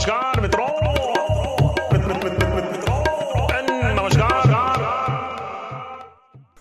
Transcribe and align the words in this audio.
नमस्कार 0.00 0.40
मित्रों। 0.40 0.68
नमस्कार। 3.94 4.46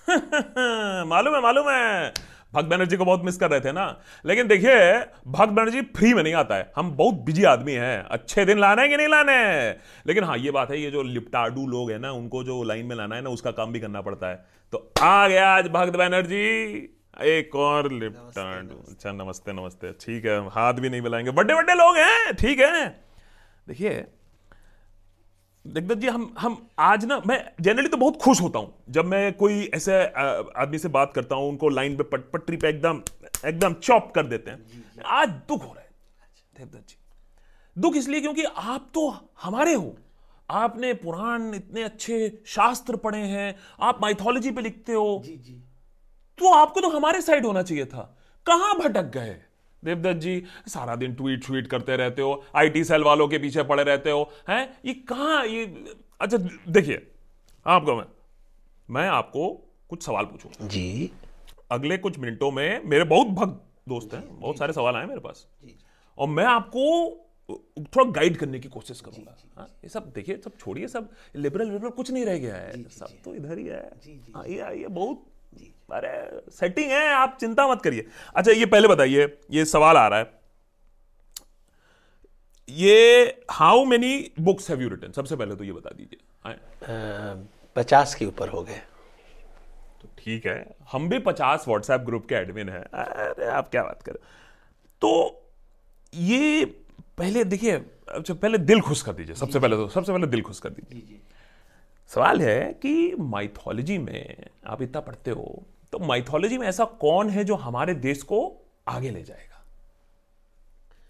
मालूम 1.06 1.36
है 1.36 1.42
मालूम 1.42 1.70
है। 1.70 2.14
भक्त 2.54 2.66
बनर्जी 2.66 2.98
को 2.98 3.06
बहुत 3.06 3.24
मिस 3.24 3.38
कर 3.38 3.50
रहे 3.50 3.60
थे 3.60 3.72
ना। 3.72 4.00
लेकिन 4.26 4.48
देखिए 4.48 5.00
भक्त 5.28 5.50
बनर्जी 5.50 5.82
फ्री 5.82 6.14
में 6.14 6.24
नहीं 6.24 6.34
आता 6.34 6.56
है। 6.56 6.72
हम 6.76 6.92
बहुत 6.92 7.16
बिज़ी 7.16 7.44
आदमी 7.44 7.74
हैं। 7.74 8.06
अच्छे 8.12 8.46
दिन 8.46 8.60
लाने 8.60 8.82
हैं 8.82 8.92
कि 8.92 8.98
नहीं 8.98 9.08
लाने 9.08 9.34
हैं? 9.34 9.80
लेकिन 10.08 10.24
हाँ 10.24 10.38
ये 10.38 10.52
बात 10.52 10.72
है 10.72 10.82
ये 10.82 10.92
जो 10.92 11.04
लिप्टाडू 11.04 11.68
लोग 11.68 11.92
हैं 11.92 12.00
ना 12.00 12.12
उनको 12.12 12.44
जो 12.44 12.64
लाइन 12.64 12.86
में 12.86 12.96
लाना 12.96 13.16
है 13.16 13.22
ना 13.22 13.30
उसका 13.30 13.52
काम 13.52 13.72
भी 13.72 13.80
करना 13.80 14.02
पड़ता 14.02 14.28
है। 14.28 14.46
तो 14.72 14.94
आ 15.02 15.28
गया 15.28 15.50
आज 15.50 15.68
भक्त 15.68 15.94
बनर्जी। 15.94 16.74
एक 17.22 17.56
और 17.56 17.92
लिप्टाडू। 17.92 18.92
अच्छा 18.92 19.12
नमस्ते 19.12 19.54
नमस्ते। 19.54 19.92
ठीक 19.92 20.26
है 20.26 20.50
हाथ 20.50 20.74
भी 20.74 20.90
नहीं 20.90 21.02
मिलाएँगे। 21.02 21.32
बड़े 21.32 21.56
बड़े 21.56 21.74
लोग 21.74 21.98
हैं। 21.98 22.34
ठीक 22.34 22.60
है। 22.60 23.09
देखिए 23.70 24.06
जी 25.66 26.08
हम 26.08 26.34
हम 26.40 26.56
आज 26.80 27.04
ना 27.06 27.22
मैं 27.28 27.38
जनरली 27.62 27.90
तो 27.90 27.98
बहुत 27.98 28.16
खुश 28.22 28.42
होता 28.42 28.60
हूँ 28.60 28.74
जब 28.90 29.06
मैं 29.06 29.34
कोई 29.34 29.64
ऐसे 29.74 29.98
आदमी 30.58 30.78
से 30.78 30.88
बात 30.88 31.12
करता 31.14 31.36
हूँ 31.36 31.50
उनको 31.50 31.70
लाइन 31.70 31.98
पे 31.98 32.04
पट, 32.04 32.22
पटरी 32.32 32.58
पे 32.58 32.70
एकदम 32.70 33.02
एकदम 33.46 33.74
चॉप 33.74 34.12
कर 34.16 34.26
देते 34.26 34.52
हैं। 34.52 35.02
आज 35.06 35.30
दुख 35.30 35.64
हो 35.64 35.74
रहा 35.74 35.82
है। 35.82 35.90
देवदत्त 36.58 36.90
जी 36.90 36.98
दुख 37.76 37.96
इसलिए 37.96 38.22
क्योंकि 38.22 38.44
आप 38.44 38.90
तो 38.94 39.08
हमारे 39.42 39.74
हो। 39.74 39.96
आपने 40.50 40.94
पुराण 40.94 41.54
इतने 41.54 41.84
अच्छे 41.84 42.42
शास्त्र 42.46 42.96
पढ़े 42.96 43.18
हैं 43.18 43.56
आप 43.82 44.02
माइथोलॉजी 44.02 44.52
पे 44.52 44.62
लिखते 44.62 44.94
हो। 44.94 45.22
जी 45.26 45.36
जी। 45.38 45.54
तो 46.40 46.54
आपको 46.54 46.82
तो 46.82 46.90
हमारे 46.90 47.22
साइड 47.22 47.46
होना 47.46 47.62
चाहिए 47.62 47.86
था। 47.86 48.18
कहाँ 48.46 48.78
भटक 48.80 49.12
गए? 49.14 49.36
देवदत्त 49.84 50.20
जी 50.20 50.44
सारा 50.68 50.96
दिन 50.96 51.14
ट्वीट 51.16 51.46
ट्वीट 51.46 51.68
करते 51.68 51.96
रहते 51.98 52.22
हो 52.22 52.44
आईटी 52.56 52.84
सेल 52.84 53.04
वालों 53.04 53.28
के 53.28 53.38
पीछे 53.38 53.64
पड़े 53.64 53.84
रहते 53.84 54.12
हो 54.12 54.30
हैं? 54.50 54.80
ये 54.86 54.94
कहाँ 55.10 55.46
ये 55.48 55.66
अच्छा 56.22 56.38
देखिए 56.70 57.08
आपको 57.66 57.96
मैं 57.96 58.06
मैं 58.90 59.08
आपको 59.10 59.50
कुछ 59.90 60.04
सवाल 60.04 60.26
पूछूँगा 60.26 60.68
जी। 60.68 61.12
अगले 61.72 61.98
कुछ 61.98 62.20
मिनटों 62.20 62.52
में 62.52 62.84
मेरे 62.86 63.04
बहुत 63.06 63.28
भक्त 63.30 63.62
दोस्त 63.90 64.14
हैं 64.14 64.40
बहुत 64.40 64.58
सारे 64.58 64.74
सवाल 64.74 64.96
आए 64.96 65.06
मेरे 65.06 65.20
पास। 65.20 65.48
और 66.18 66.28
मैं 66.28 66.46
आपको 66.46 66.86
थोड़ा 67.50 68.10
गाइड 68.12 68.38
करने 68.38 68.60
की 68.60 68.70
कोशिश 68.70 69.02
करूँगा। 69.02 69.36
हाँ, 69.58 69.68
ये 69.84 69.90
सब 69.90 70.12
देखिए 70.16 70.38
सब 70.38 70.58
छोड़िए 70.58 70.88
सब 70.88 71.10
लिबरल 71.36 71.72
लिबरल 71.72 71.90
कुछ 71.92 72.12
नहीं 72.12 72.26
रह 72.26 72.38
गया 72.38 72.56
है 72.56 72.84
सब 72.90 73.18
तो 73.26 73.36
इधर 73.36 73.58
ही 73.58 73.66
है। 73.66 73.82
आइए 74.38 74.60
आइए 74.62 74.88
बहुत 74.88 75.26
अरे 75.92 76.52
सेटिंग 76.52 76.92
है 76.92 77.08
आप 77.14 77.38
चिंता 77.40 77.68
मत 77.68 77.82
करिए। 77.82 78.06
अच्छा 78.36 78.52
ये 78.52 78.66
पहले 78.66 78.88
बताइए 78.88 79.26
ये 79.52 79.66
सवाल 79.66 79.98
आ 79.98 80.08
रहा 80.08 80.20
है। 80.20 80.32
ये 82.70 83.44
how 83.52 83.84
many 83.86 84.32
books 84.40 84.70
have 84.70 84.82
you 84.82 84.90
written 84.90 85.12
सबसे 85.12 85.36
पहले 85.36 85.56
तो 85.56 85.64
ये 85.64 85.72
बता 85.72 85.90
दीजिए। 85.90 86.20
पचास 87.76 88.16
के 88.16 88.26
ऊपर 88.26 88.50
हो 88.50 88.62
गए। 88.64 88.82
तो 90.02 90.10
ठीक 90.18 90.46
है 90.46 90.76
हम 90.92 91.08
भी 91.10 91.20
पचास 91.22 91.66
व्हाट्सएप 91.68 92.02
ग्रुप 92.02 92.26
के 92.26 92.36
एडमिन 92.36 92.70
हैं। 92.70 92.84
अरे 92.84 93.46
आप 93.48 93.70
क्या 93.70 93.84
बात 93.84 94.02
करें 94.04 94.20
तो 95.02 95.12
ये 96.14 96.66
पहले 97.18 97.44
देखिए 97.46 97.74
अच्छा 98.10 98.34
पहले 98.34 98.58
दिल 98.60 98.82
खुश 98.82 99.02
कर 99.02 99.14
दीजिए 99.14 99.36
सबसे 99.36 99.60
पहले 99.60 99.76
तो 99.76 99.88
सबसे 99.88 100.12
पहले 100.12 100.28
दिल 100.28 100.42
खुश 100.42 100.60
कर 100.60 100.70
दीजिए। 100.70 101.20
सवाल 102.10 102.42
है 102.42 102.74
कि 102.82 103.16
माइथोलॉजी 103.20 103.98
में 103.98 104.46
आप 104.66 104.82
इतना 104.82 105.02
पढ़ते 105.02 105.32
हो 105.32 105.64
तो 105.94 106.00
माइथोलॉजी 106.00 106.58
में 106.58 106.68
ऐसा 106.68 106.86
कौन 107.02 107.30
है 107.30 107.44
जो 107.44 107.56
हमारे 107.56 107.94
देश 107.94 108.24
को 108.24 108.40
आगे 108.88 109.10
ले 109.10 109.22
जाएगा? 109.24 109.64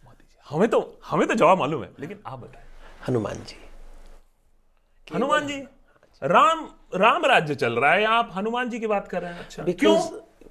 मोदी 0.06 0.24
जी, 0.24 0.38
हमें 0.50 0.68
तो 0.70 1.00
हमें 1.06 1.28
तो 1.28 1.34
जवाब 1.34 1.60
मालूम 1.60 1.84
है 1.84 1.90
लेकिन 2.00 2.20
आप 2.26 2.40
बताएँ। 2.40 2.66
हनुमान 3.08 3.36
जी। 3.36 3.56
हनुमान 5.08 5.48
जी 5.48 5.58
राम 6.22 6.68
राम 6.96 7.26
राज्य 7.26 7.56
चल 7.56 7.74
रहा 7.74 7.92
है 7.94 8.06
आप 8.06 8.30
हनुमान 8.36 8.70
जी 8.70 8.80
की 8.80 8.88
बात 8.88 9.08
कर 9.08 9.22
रहे 9.22 9.34
हैं। 9.34 9.40
अच्छा 9.40 9.64
क्यों? 9.64 10.00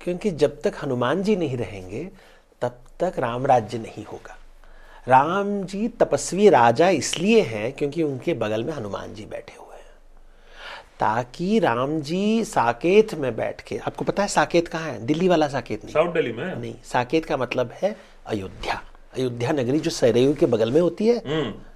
क्योंकि 0.00 0.31
जब 0.31 0.61
तक 0.62 0.75
हनुमान 0.83 1.22
जी 1.22 1.37
नहीं 1.37 1.56
रहेंगे 1.56 2.05
तब 2.62 2.84
तक 3.00 3.19
राम 3.19 3.47
राज्य 3.47 3.78
नहीं 3.78 4.05
होगा। 4.05 4.37
राम 5.09 5.62
जी 5.62 5.88
तपस्वी 5.88 6.49
राजा 6.49 6.88
इसलिए 6.88 7.41
हैं 7.43 7.72
क्योंकि 7.72 8.03
उनके 8.03 8.34
बगल 8.34 8.65
में 8.65 8.72
हनुमान 8.72 9.15
जी 9.15 9.25
बैठे 9.27 9.53
हुए 9.53 9.65
हैं। 9.67 9.68
ताकि 11.01 11.59
राम 11.59 12.01
जी 12.01 12.45
साकेत 12.45 13.15
में 13.15 13.37
बैठ 13.37 13.61
के 13.61 13.77
आपको 13.79 14.05
पता 14.05 14.23
है 14.23 14.29
साकेत 14.29 14.69
कहाँ 14.69 14.91
है? 14.91 15.07
दिल्ली 15.07 15.29
वाला 15.29 15.49
साकेत 15.49 15.85
नहीं। 15.85 15.93
साउथ 15.95 16.13
दिल्ली 16.13 16.33
में 16.33 16.55
नहीं 16.57 16.75
साकेत 16.85 17.25
का 17.25 17.37
मतलब 17.37 17.73
है 17.83 17.95
अयोध्या। 18.27 18.81
अयोध्या 19.17 19.53
नगरी 19.53 19.79
जो 19.79 19.91
सरयू 19.91 20.35
के 20.35 20.47
बगल 20.47 20.73
में 20.73 20.81
होती 20.81 21.07
है। 21.07 21.17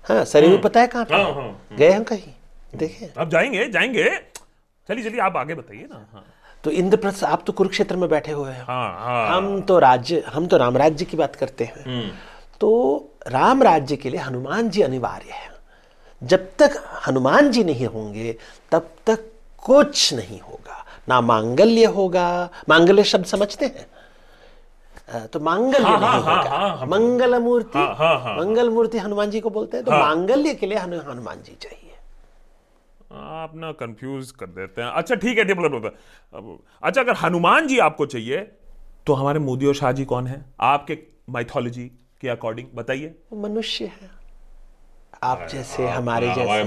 हाँ 0.09 0.25
सरयू 0.25 0.59
पता 0.59 0.81
है 0.81 0.87
कहाँ 0.87 1.05
पे? 1.05 1.15
हाँ, 1.15 1.33
है? 1.33 1.77
गए 1.77 1.91
हम 1.91 2.03
कहीं? 2.03 2.33
देखे? 2.77 3.11
अब 3.19 3.31
जाएँगे 3.31 3.69
जाएँगे। 3.69 4.09
चलिए 4.89 5.05
चलिए 5.05 5.21
आप 5.21 5.37
आगे 5.37 5.55
बताइए 5.55 5.87
ना। 5.91 6.07
हाँ। 6.13 6.25
तो 6.65 6.71
इंद्रप्रस्थ 6.71 7.25
आप 7.25 7.45
तो 7.47 7.53
कुरुक्षेत्र 7.53 7.97
में 7.97 8.09
बैठे 8.11 8.33
हुए 8.33 8.53
हैं। 8.53 8.63
हाँ 8.63 8.99
हाँ। 9.01 9.37
हम 9.37 9.61
तो 9.61 9.79
राज्य 9.79 10.23
हम 10.27 10.47
तो 10.47 10.57
राम 10.57 10.77
राज्य 10.77 11.05
की 11.05 11.17
बात 11.17 11.37
करते 11.37 11.65
हैं। 11.65 12.11
तो 12.61 12.71
राम 13.27 13.63
राज्य 13.63 13.97
के 13.97 14.11
लिए 14.11 14.21
हनुमान 14.21 14.71
जी 14.71 14.83
अनिवार्य 14.83 15.33
है। 15.33 15.52
जब 16.23 16.51
तक 16.59 17.01
हनुमान 17.07 17.51
जी 17.51 17.65
नहीं 17.65 17.87
होंगे 17.87 18.39
तब 18.73 18.91
तक 19.07 19.33
कुछ 19.59 20.15
नहीं 20.15 20.41
होगा। 20.41 20.87
ना 21.09 21.21
मांगल्य 21.21 21.85
होगा। 21.85 22.51
मांगल्य 22.69 23.05
शब्द 23.05 23.25
समझते 23.25 23.67
हैं? 23.67 23.87
तो 25.27 25.41
मांगल्य 25.41 25.85
हाँ, 25.85 26.01
नहीं 26.01 26.09
हाँ, 26.09 26.23
हाँ, 26.23 26.37
होगा। 26.37 26.57
हाँ, 26.57 26.87
मंगल 26.87 27.39
मूर्ति 27.39 27.79
हाँ, 27.79 27.95
हाँ, 27.95 28.21
हाँ। 28.21 28.37
मंगल 28.39 28.71
मूर्ति 28.71 28.99
हनुमान 28.99 29.31
जी 29.31 29.41
को 29.41 29.51
बोलते 29.51 29.77
हैं 29.77 29.87
तो 29.87 29.93
मांगल्य 29.93 30.55
के 30.55 30.67
लिए 30.67 30.79
हनु- 30.79 31.05
हनुमान 31.09 31.43
जी 31.43 31.57
चाहिए। 31.61 31.91
आप 33.13 33.53
ना 33.55 33.73
कंफ्यूज 33.73 34.31
कर 34.31 34.47
देते 34.47 34.83
हैं। 34.83 34.89
अच्छा 34.89 35.15
ठीक 35.15 35.39
है 35.39 35.45
ठीक 35.45 35.95
अच्छा 36.83 37.01
अगर 37.01 37.15
हनुमान 37.15 37.67
जी 37.67 37.79
आपको 37.79 38.07
चाहिए 38.07 38.39
तो 39.07 39.13
हमारे 39.13 39.39
मोदी 39.39 39.67
और 39.67 39.75
शाह 39.75 39.93
जी 39.93 40.05
कौन 40.05 40.27
है? 40.27 40.45
आपके 40.61 40.99
माइथोलॉजी 41.31 41.91
के 42.21 42.29
अकॉर्डिंग 42.29 42.69
बताइए। 42.75 43.15
मनुष्य 43.35 43.85
है। 43.85 44.22
आप 45.23 45.47
जैसे 45.51 45.87
हमारे 45.89 46.35
जैसे 46.35 46.63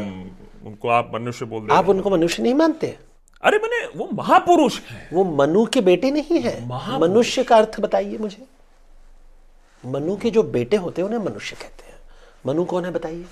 उनको 0.65 0.89
आप 0.89 1.11
मनुष्य 1.13 1.45
बोल 1.45 1.63
रहे 1.63 1.77
आप 1.77 1.89
उनको 1.89 2.09
मनुष्य 2.09 2.43
नहीं 2.43 2.53
मानते? 2.53 2.97
अरे 3.43 3.57
मैंने 3.57 3.87
वो 3.95 4.09
महापुरुष 4.13 4.79
हैं। 4.81 5.09
वो 5.13 5.23
मनु 5.23 5.65
के 5.65 5.81
बेटे 5.81 6.11
नहीं 6.11 6.39
है। 6.39 6.53
मनुष्य 6.99 7.43
का 7.43 7.57
अर्थ 7.57 7.79
बताइए 7.79 8.17
मुझे। 8.17 8.45
मनु 9.85 10.15
के 10.17 10.29
जो 10.29 10.43
बेटे 10.43 10.77
होते 10.77 11.01
हैं 11.01 11.09
उन्हें 11.09 11.23
मनुष्य 11.25 11.55
कहते 11.55 11.87
हैं। 11.87 11.99
मनु 12.45 12.65
कौन 12.65 12.85
है 12.85 12.91
बताइए? 12.91 13.25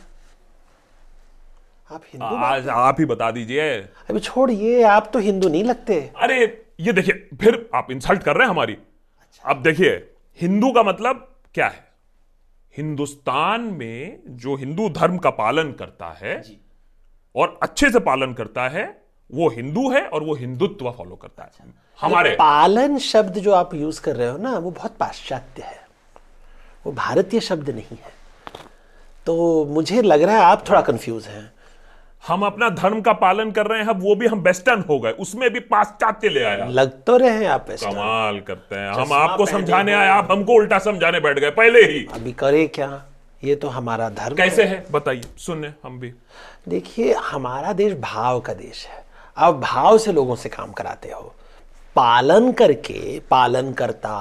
आप 1.92 2.02
हिंदू 2.14 2.26
आज 2.26 2.68
आप 2.68 3.00
ही 3.00 3.06
बता 3.06 3.32
दीजिए। 3.32 3.72
अभी 4.10 4.20
छोड़िए 4.20 4.84
आप 4.84 5.10
तो 5.14 5.20
हिंदू 5.20 5.50
नहीं 5.50 5.64
लगते। 5.64 6.12
अरे 6.18 6.66
ये 6.80 6.94
देखिए 6.94 7.38
फिर 7.42 7.70
आप 7.76 7.92
इंसल्ट 7.92 8.24
कर 8.24 8.36
रहे 8.36 8.48
हैं 8.48 8.54
हमारी। 8.54 8.78
अब 9.46 9.62
देखिए 9.62 10.16
हिंदू 10.42 10.72
का 10.72 10.84
मतलब 10.84 11.28
क्या 11.54 11.68
है? 11.68 11.93
हिंदुस्तान 12.78 13.62
में 13.62 14.20
जो 14.28 14.56
हिंदू 14.56 14.90
धर्म 14.90 15.18
का 15.18 15.30
पालन 15.30 15.72
करता 15.72 16.18
है 16.22 16.44
और 17.36 17.60
अच्छे 17.64 17.90
से 17.90 18.00
पालन 18.00 18.34
करता 18.34 18.68
है 18.70 19.04
वो 19.32 19.50
हिंदू 19.50 19.92
है 19.92 20.06
और 20.06 20.24
वो 20.24 20.36
हिंदुत्व 20.36 20.92
फॉलो 20.92 21.16
करता 21.16 21.44
है। 21.44 21.52
हमारे 22.02 22.30
पालन 22.30 22.98
शब्द 22.98 23.38
जो 23.38 23.52
आप 23.52 23.74
यूज़ 23.74 24.02
कर 24.02 24.16
रहे 24.16 24.28
हो 24.30 24.38
ना 24.38 24.58
वो 24.58 24.72
बहुत 24.72 24.96
पाश्चात्य 24.98 25.64
है। 25.64 25.88
वो 26.86 26.92
भारतीय 26.92 27.40
शब्द 27.40 27.70
नहीं 27.70 27.98
है। 28.02 28.12
तो 29.26 29.66
मुझे 29.66 30.02
लग 30.02 30.22
रहा 30.22 30.36
है 30.36 30.42
आप 30.42 30.70
थोड़ा 30.70 30.82
कंफ्यूज 30.82 31.28
हैं। 31.28 31.53
हम 32.28 32.44
अपना 32.46 32.70
धर्म 32.70 33.02
का 33.02 33.14
पालन 33.14 33.52
कर 33.52 33.66
रहे 33.68 33.84
हैं 33.84 33.94
वो 33.94 34.16
भी 34.16 34.28
हम 34.28 34.40
वेस्टर्न 34.40 34.84
हो 34.90 35.00
गए। 35.00 35.12
उसमें 35.12 35.50
भी 35.54 35.60
पाश्चात्य 35.60 36.30
ले 36.30 36.44
आया। 36.44 36.66
लग 36.66 36.92
तो 37.04 37.18
रहे 37.18 37.30
हैं 37.30 37.48
आप 37.48 37.66
कमाल 37.72 38.40
करते 38.40 38.76
हैं। 38.76 38.92
हम 38.92 39.14
आपको 39.14 39.46
समझाने 39.46 39.94
आए 39.94 40.08
आप 40.08 40.28
हमको 40.32 40.54
उल्टा 40.54 40.80
समझाने 40.80 41.20
बैठ 41.20 41.40
गए 41.40 41.50
पहले 41.52 41.82
ही। 41.84 42.06
अभी 42.14 42.32
करे 42.32 42.66
क्या? 42.68 43.04
ये 43.44 43.56
तो 43.56 43.68
हमारा 43.68 44.10
धर्म 44.10 44.30
है। 44.30 44.36
कैसे 44.36 44.64
है। 44.64 44.86
बताइए 44.92 45.22
सुनने 45.38 45.74
हम 45.84 46.00
भी। 46.00 46.14
देखिए 46.70 47.14
हमारा 47.24 47.74
देश 47.74 47.94
भाव 48.02 48.40
का 48.40 48.54
देश 48.54 48.86
है। 48.88 49.04
आप 49.38 49.56
भाव 49.56 49.98
से 49.98 50.12
लोगों 50.12 50.36
से 50.36 50.50
काम 50.50 50.72
कराते 50.72 51.10
हो। 51.10 51.34
पालन 51.96 52.52
करके 52.52 53.20
पालन 53.32 53.72
करता 53.74 54.16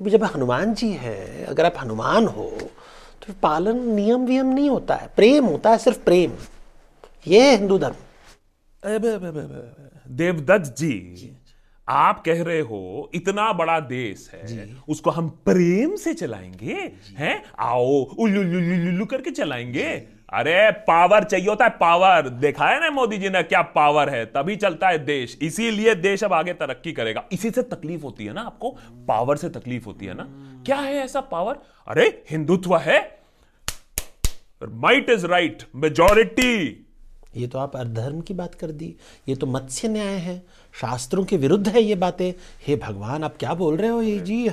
अभी 0.00 0.10
जब 0.10 0.24
हनुमान 0.24 0.74
जी 0.74 0.90
हैं 0.92 1.46
अगर 1.46 1.66
आप 1.66 1.74
हनुमान 1.80 2.26
हो 2.26 2.50
तो 3.26 3.32
पालन 3.42 3.82
नियम 3.94 4.26
वियम 4.26 4.46
नहीं 4.46 4.70
होता 4.70 4.94
है। 4.94 5.10
प्रेम 5.16 5.44
होता 5.44 5.70
है 5.70 5.78
सिर्फ़ 5.78 5.98
प्रेम। 5.98 6.32
ये 7.28 7.50
है 7.50 7.56
हिंदू 7.56 7.78
धर्म। 7.78 7.94
देवदत्त 10.08 10.74
जी 10.78 10.92
जी 11.16 11.30
आप 11.88 12.20
कह 12.24 12.42
रहे 12.42 12.60
हो 12.60 13.10
इतना 13.14 13.52
बड़ा 13.52 13.78
देश 13.80 14.30
है 14.34 14.68
उसको 14.88 15.10
हम 15.10 15.28
प्रेम 15.44 15.96
से 15.96 16.14
चलाएँगे 16.14 16.92
हैं? 17.18 17.42
आओ 17.58 18.02
उल्लू 18.18 19.06
करके 19.06 19.30
चलाएँगे। 19.30 19.92
अरे 20.32 20.70
पावर 20.70 21.24
चाहिए 21.24 21.46
होता 21.46 21.64
है 21.64 21.70
पावर। 21.70 22.28
देखा 22.28 22.68
है 22.68 22.80
ना 22.80 22.90
मोदी 22.90 23.18
जी 23.18 23.28
ने 23.28 23.42
क्या 23.42 23.62
पावर 23.62 24.08
है 24.08 24.24
तभी 24.26 24.56
चलता 24.56 24.88
है 24.88 24.98
देश। 24.98 25.38
इसीलिए 25.42 25.94
देश 25.94 26.24
अब 26.24 26.32
आगे 26.32 26.52
तरक्की 26.52 26.92
करेगा। 26.92 27.24
इसी 27.32 27.50
से 27.50 27.62
तकलीफ़ 27.62 28.02
होती 28.02 28.24
है 28.24 28.32
ना 28.32 28.40
आपको? 28.40 28.70
पावर 29.08 29.36
से 29.36 29.48
तकलीफ़ 29.48 29.84
होती 29.84 30.06
है 30.06 30.14
ना? 30.14 30.26
क्या 30.66 30.76
है 30.76 30.94
ऐसा 30.94 31.20
पावर? 31.20 31.56
अरे 31.88 32.24
हिंदुत्व 32.30 32.76
है। 32.76 33.18
माइट 34.62 35.10
इज़ 35.10 35.26
राइट 35.26 35.62
मेजोरिटी 35.74 36.84
ये 37.36 37.46
तो 37.46 37.58
आप 37.58 37.76
अधर्म 37.76 38.20
की 38.20 38.34
बात 38.34 38.54
कर 38.54 38.70
दी 38.72 38.94
ये 39.28 39.34
तो 39.36 39.46
मत्स्य 39.46 39.88
न्याय 39.88 40.16
है 40.16 40.38
शास्त्रों 40.74 41.24
के 41.24 41.36
विरुद्ध 41.36 41.68
है 41.68 41.82
ये 41.82 41.94
बातें। 41.94 42.32
हे 42.66 42.76
भगवान 42.76 43.24
आप 43.24 43.36
क्या 43.36 43.54
बोल 43.54 43.76
रहे 43.76 43.90
हो? 43.90 44.02
ये 44.02 44.18
जी 44.20 44.48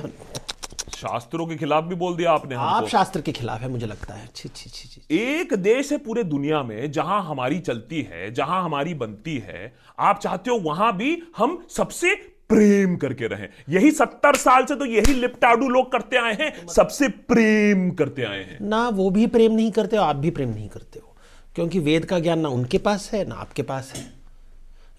शास्त्रों 0.96 1.46
के 1.46 1.56
खिलाफ 1.56 1.84
भी 1.84 1.94
बोल 1.94 2.14
दिया 2.16 2.32
आपने 2.32 2.54
आप 2.54 2.86
शास्त्र 2.88 3.20
के 3.20 3.32
खिलाफ 3.32 3.60
है 3.60 3.68
मुझे 3.68 3.86
लगता 3.86 4.14
है। 4.14 4.28
छी 4.34 4.48
छी 4.48 4.70
छी 4.70 4.88
छी। 4.88 5.00
एक 5.14 5.52
देश 5.54 5.90
है 5.92 5.98
पूरे 5.98 6.22
दुनिया 6.24 6.62
में 6.62 6.90
जहाँ 6.92 7.22
हमारी 7.24 7.58
चलती 7.60 8.00
है 8.02 8.32
जहाँ 8.34 8.62
हमारी 8.64 8.94
बनती 8.94 9.36
है 9.38 9.72
आप 9.98 10.20
चाहते 10.20 10.50
हो 10.50 10.56
वहाँ 10.60 10.96
भी 10.96 11.22
हम 11.36 11.58
सबसे 11.70 12.14
प्रेम 12.48 12.96
करके 12.96 13.26
रहें। 13.26 13.48
यही 13.68 13.90
सत्तर 13.90 14.36
साल 14.36 14.64
से 14.64 14.74
तो 14.76 14.84
यही 14.84 15.14
लिपटाडू 15.14 15.68
लोग 15.68 15.90
करते 15.92 16.16
आए 16.16 16.36
हैं 16.40 16.66
सबसे 16.66 17.08
प्रेम 17.08 17.90
करते 17.90 18.24
आए 18.24 18.42
हैं। 18.42 18.58
ना 18.60 18.88
वो 18.88 19.10
भी 19.10 19.26
प्रेम 19.26 19.52
नहीं 19.52 19.70
करते 19.70 19.96
हो 19.96 20.02
आप 20.02 20.16
भी 20.16 20.30
प्रेम 20.30 20.48
नहीं 20.48 20.68
करते 20.68 20.98
हो। 20.98 21.15
क्योंकि 21.56 21.78
वेद 21.78 22.04
का 22.04 22.18
ज्ञान 22.18 22.40
ना 22.40 22.48
उनके 22.48 22.78
पास 22.78 23.10
है 23.12 23.24
ना 23.28 23.34
आपके 23.34 23.62
पास 23.62 23.92
है। 23.96 24.04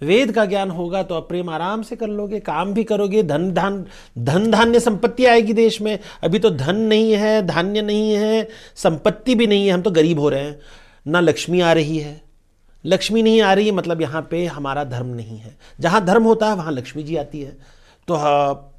वेद 0.01 0.31
का 0.31 0.45
ज्ञान 0.45 0.71
होगा 0.71 1.01
तो 1.03 1.15
आप 1.15 1.27
प्रेम 1.29 1.49
आराम 1.49 1.81
से 1.81 1.95
कर 1.95 2.07
लोगे 2.07 2.39
काम 2.39 2.73
भी 2.73 2.83
करोगे 2.83 3.23
धन 3.23 3.51
धान 3.53 3.85
धन 4.17 4.49
धान्य 4.51 4.79
संपत्ति 4.79 5.25
आएगी 5.25 5.53
देश 5.53 5.81
में। 5.81 5.97
अभी 6.23 6.39
तो 6.39 6.49
धन 6.49 6.75
नहीं 6.75 7.13
है 7.13 7.41
धान्य 7.47 7.81
नहीं 7.81 8.13
है 8.13 8.47
संपत्ति 8.75 9.35
भी 9.35 9.47
नहीं 9.47 9.67
है 9.67 9.73
हम 9.73 9.81
तो 9.81 9.91
गरीब 9.91 10.19
हो 10.19 10.29
रहे 10.29 10.41
हैं। 10.41 10.59
ना 11.05 11.19
लक्ष्मी 11.19 11.61
आ 11.61 11.73
रही 11.73 11.97
है। 11.97 12.21
लक्ष्मी 12.83 13.21
नहीं 13.21 13.41
आ 13.41 13.53
रही 13.53 13.65
है 13.65 13.71
मतलब 13.71 14.01
यहाँ 14.01 14.21
पे 14.31 14.45
हमारा 14.45 14.83
धर्म 14.83 15.07
नहीं 15.07 15.37
है। 15.37 15.55
जहाँ 15.79 16.05
धर्म 16.05 16.23
होता 16.23 16.49
है 16.49 16.55
वहाँ 16.55 16.71
लक्ष्मी 16.71 17.03
जी 17.03 17.15
आती 17.15 17.41
है। 17.41 17.57
तो 18.07 18.15
हाँ, 18.15 18.73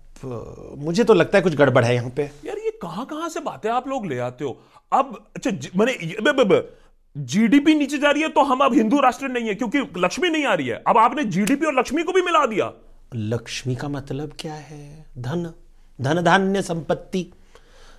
मुझे 0.79 1.05
तो 1.05 1.15
लगता 1.15 1.39
है 1.39 1.43
कुछ 1.43 1.55
गड़बड़ 1.55 1.85
है 1.85 1.95
यहाँ 1.95 2.11
पे। 2.11 2.23
यार 2.23 2.59
ये 2.59 2.79
कहाँ 2.83 3.07
कहाँ 3.07 3.29
से 3.29 3.41
बातें 3.41 3.71
आप 3.71 3.89
लोग 3.89 4.07
ले 4.07 4.19
आते 4.19 4.45
हो? 4.45 4.59
अब 4.93 5.19
अच्छा 5.37 5.51
मैंने 5.77 5.93
जीडीपी 7.17 7.75
नीचे 7.75 7.99
जा 7.99 8.11
रही 8.11 8.23
है 8.23 8.29
तो 8.29 8.43
हम 8.43 8.61
अब 8.61 8.75
हिंदू 8.75 9.01
राष्ट्र 9.01 9.29
नहीं 9.29 9.49
है 9.49 9.55
क्योंकि 9.55 9.79
लक्ष्मी 9.97 10.29
नहीं 10.31 10.45
आ 10.47 10.55
रही 10.55 10.67
है। 10.67 10.83
अब 10.87 10.99
आपने 10.99 11.25
जीडीपी 11.25 11.67
और 11.67 11.79
लक्ष्मी 11.79 12.03
को 12.03 12.13
भी 12.13 12.23
मिला 12.23 12.45
दिया। 12.47 12.73
लक्ष्मी 13.15 13.75
का 13.77 13.89
मतलब 13.89 14.33
क्या 14.39 14.55
है? 14.55 15.07
धन। 15.19 15.53
धन 16.01 16.21
धान्य 16.23 16.63
संपत्ति। 16.63 17.27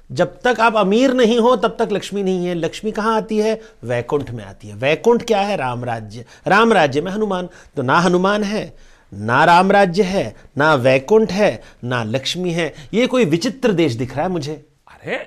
जब 0.10 0.40
तक 0.42 0.60
आप 0.60 0.76
अमीर 0.76 1.14
नहीं 1.14 1.40
हो 1.40 1.56
तब 1.56 1.76
तक 1.80 1.90
लक्ष्मी 1.92 2.24
नहीं 2.24 2.46
है। 2.46 2.54
लक्ष्मी 2.56 2.92
कहाँ 2.92 3.16
आती 3.18 3.38
है? 3.38 3.60
वैकुंठ 3.84 4.32
में 4.32 4.44
आती 4.44 4.68
है। 4.68 4.76
वैकुंठ 4.76 5.24
क्या 5.24 5.42
है? 5.42 5.58
राम 5.58 5.84
राज्य। 5.86 6.26
राम 6.48 6.74
राज्य 6.74 7.02
में 7.02 7.12
हनुमान। 7.12 7.50
तो 7.76 7.82
ना 7.82 8.00
हनुमान 8.00 8.44
है 8.44 8.78
ना 9.12 9.44
राम 9.46 9.72
राज्य 9.72 10.04
है 10.04 10.36
ना 10.58 10.74
वैकुंठ 10.76 11.32
है 11.32 11.62
ना 11.84 12.04
लक्ष्मी 12.04 12.52
है। 12.52 12.74
ये 12.94 13.08
कोई 13.08 13.26
विचित्र 13.26 13.74
देश 13.74 13.94
दिख 13.94 14.16
रहा 14.16 14.26
है 14.26 14.32
मुझे। 14.32 14.54
अरे 14.88 15.20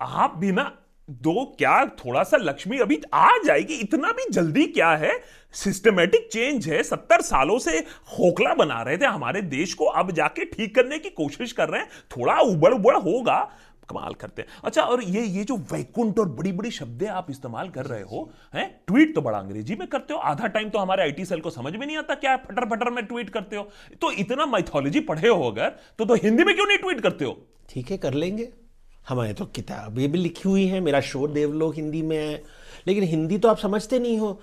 आप 0.00 0.34
भी 0.38 0.52
ना 0.52 0.70
दो 1.08 1.44
क्या 1.58 1.84
थोड़ा 1.98 2.22
सा 2.22 2.36
लक्ष्मी 2.36 2.78
अभी 2.78 3.00
आ 3.14 3.30
जाएगी? 3.44 3.74
इतना 3.74 4.10
भी 4.12 4.24
जल्दी 4.30 4.66
क्या 4.66 4.90
है? 4.90 5.12
सिस्टमेटिक 5.54 6.28
चेंज 6.32 6.68
है। 6.68 6.82
सत्तर 6.82 7.20
सालों 7.20 7.58
से 7.58 7.80
खोखला 7.80 8.54
बना 8.54 8.80
रहे 8.82 8.98
थे 8.98 9.06
हमारे 9.06 9.42
देश 9.42 9.74
को। 9.74 9.84
अब 9.84 10.10
जाके 10.10 10.44
ठीक 10.44 10.74
करने 10.74 10.98
की 10.98 11.10
कोशिश 11.10 11.52
कर 11.52 11.68
रहे 11.68 11.80
हैं। 11.80 11.88
थोड़ा 12.16 12.38
उबड़ 12.40 12.72
उबड़ 12.74 12.96
होगा। 12.96 13.38
कमाल 13.88 14.14
करते 14.14 14.42
हैं। 14.42 14.48
अच्छा 14.64 14.82
और 14.82 15.02
ये 15.02 15.22
ये 15.22 15.44
जो 15.44 15.56
वैकुंठ 15.72 16.18
और 16.18 16.28
बड़ी 16.28 16.52
बड़ी 16.52 16.70
शब्दें 16.70 17.06
आप 17.08 17.26
इस्तेमाल 17.30 17.68
कर 17.68 17.86
रहे 17.86 18.02
हो 18.02 18.30
हैं? 18.54 18.68
ट्वीट 18.86 19.14
तो 19.14 19.22
बड़ा 19.22 19.38
अंग्रेज़ी 19.38 19.76
में 19.76 19.86
करते 19.88 20.14
हो। 20.14 20.20
आधा 20.20 20.46
टाइम 20.46 20.70
तो 20.70 20.78
हमारे 20.78 21.02
आईटी 21.02 21.24
सेल 21.24 21.40
को 21.40 21.50
समझ 21.50 21.72
में 21.72 21.86
नहीं 21.86 21.96
आता 21.96 22.14
क्या 22.14 22.36
फटर 22.36 22.68
फटर 22.68 22.90
में 22.90 23.04
ट्वीट 23.06 23.30
करते 23.30 23.56
हो। 23.56 23.68
तो 24.00 24.12
इतना 24.12 24.46
माइथोलॉजी 24.46 25.00
पढ़े 25.00 25.28
हो 25.28 25.50
अगर 25.50 25.68
तो, 25.98 26.04
तो 26.04 26.14
हिंदी 26.14 26.44
में 26.44 26.54
क्यों 26.54 26.66
नहीं 26.66 26.78
ट्वीट 26.78 27.00
करते 27.00 27.24
हो? 27.24 27.38
ठीक 27.68 27.90
है 27.90 27.98
कर 27.98 28.14
लेंगे। 28.14 28.52
हमारे 29.08 29.32
तो 29.34 29.44
किताबें 29.44 30.12
भी 30.12 30.18
लिखी 30.18 30.48
हुई 30.48 30.66
हैं 30.66 30.80
मेरा 30.80 31.00
शो 31.00 31.26
देवलोक 31.28 31.74
हिंदी 31.76 32.02
में 32.02 32.16
है। 32.16 32.42
लेकिन 32.86 33.04
हिंदी 33.04 33.38
तो 33.38 33.48
आप 33.48 33.58
समझते 33.58 33.98
नहीं 33.98 34.18
हो। 34.18 34.40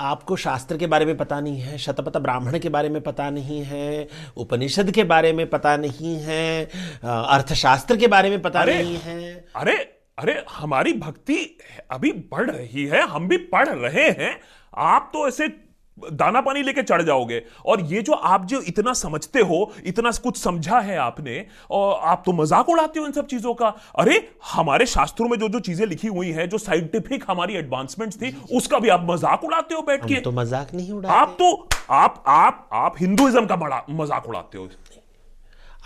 आपको 0.00 0.36
शास्त्र 0.36 0.76
के 0.76 0.86
बारे 0.86 1.04
में 1.04 1.16
पता 1.16 1.40
नहीं 1.40 1.60
है 1.60 1.78
शतपथ 1.78 2.16
ब्राह्मण 2.16 2.58
के 2.58 2.68
बारे 2.68 2.88
में 2.88 3.00
पता 3.02 3.28
नहीं 3.30 3.62
है 3.62 4.08
उपनिषद 4.36 4.90
के 4.90 5.04
बारे 5.04 5.32
में 5.32 5.48
पता 5.50 5.76
नहीं 5.76 6.16
है 6.16 6.64
अर्थशास्त्र 7.04 7.96
के 7.96 8.06
बारे 8.06 8.30
में 8.30 8.42
पता 8.42 8.60
अरे! 8.60 8.74
नहीं 8.82 8.96
है। 8.96 9.46
अरे 9.56 9.76
अरे 10.18 10.44
हमारी 10.50 10.92
भक्ति 10.92 11.58
अभी 11.90 12.12
बढ़ 12.12 12.50
रही 12.50 12.84
है 12.86 13.06
हम 13.08 13.28
भी 13.28 13.36
पढ़ 13.36 13.68
रहे 13.68 14.08
हैं। 14.10 14.40
आप 14.74 15.10
तो 15.12 15.26
ऐसे 15.28 15.48
दाना 15.98 16.40
पानी 16.40 16.62
लेके 16.62 16.82
चढ़ 16.82 17.02
जाओगे। 17.02 17.42
और 17.66 17.80
ये 17.82 18.00
जो 18.02 18.12
आप 18.12 18.44
जो 18.46 18.60
इतना 18.62 18.92
समझते 18.94 19.40
हो 19.40 19.72
इतना 19.86 20.10
कुछ 20.22 20.36
समझा 20.36 20.80
है 20.80 20.96
आपने 20.98 21.44
और 21.70 22.00
आप 22.04 22.22
तो 22.26 22.32
मज़ाक 22.34 22.68
उड़ाते 22.68 23.00
हो 23.00 23.06
इन 23.06 23.12
सब 23.12 23.26
चीज़ों 23.26 23.54
का। 23.54 23.68
अरे 23.98 24.16
हमारे 24.52 24.86
शास्त्रों 24.86 25.28
में 25.28 25.38
जो 25.38 25.48
जो 25.48 25.60
चीज़ें 25.60 25.86
लिखी 25.86 26.08
हुई 26.08 26.30
हैं 26.32 26.48
जो 26.48 26.58
साइंटिफिक 26.58 27.24
हमारी 27.28 27.54
एडवांसमेंट्स 27.56 28.22
थी 28.22 28.34
उसका 28.52 28.78
भी 28.78 28.88
आप 28.88 29.06
मज़ाक 29.10 29.44
उड़ाते 29.44 29.74
हो 29.74 29.82
बैठ 29.82 30.04
के। 30.04 30.20
तो 30.20 30.32
मज़ाक 30.32 30.74
नहीं 30.74 30.92
उड़ाते। 30.92 31.14
आप 31.14 31.36
तो 31.38 31.68
आप 31.92 32.22
आप 32.28 32.68
आप 32.74 32.94
हिंदुइज्म 33.00 33.46
का 33.46 33.56
बड़ा 33.56 33.82
मज़ाक 33.92 34.28
उड़ाते 34.28 34.58
हो। 34.58 34.68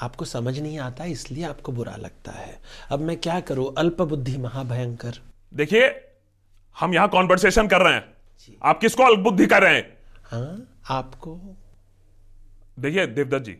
आपको 0.02 0.24
समझ 0.24 0.58
नहीं 0.58 0.78
आता 0.80 1.04
इसलिए 1.06 1.44
आपको 1.44 1.72
बुरा 1.72 1.96
लगता 1.96 2.32
है। 2.32 2.60
अब 2.90 3.00
मैं 3.00 3.16
क्या 3.18 3.38
करूँ? 3.42 3.72
अल्प 3.78 4.02
बुद्धि 4.02 4.36
महाभयंकर। 4.38 5.20
देखिए 5.52 5.90
हम 6.76 6.94
यहाँ 6.94 7.08
कॉन्वर्सेशन 7.08 7.66
कर 7.68 7.82
रहे 7.82 7.94
हैं। 7.94 8.04
आप 8.62 8.80
किसको 8.80 9.02
अल्पबुद्धि 9.04 9.46
कर 9.46 9.62
रहे 9.62 9.74
हैं? 9.74 9.99
हाँ? 10.30 10.66
आपको? 10.90 11.34
देखिए 12.78 13.06
देवदत्त 13.06 13.44
जी 13.44 13.52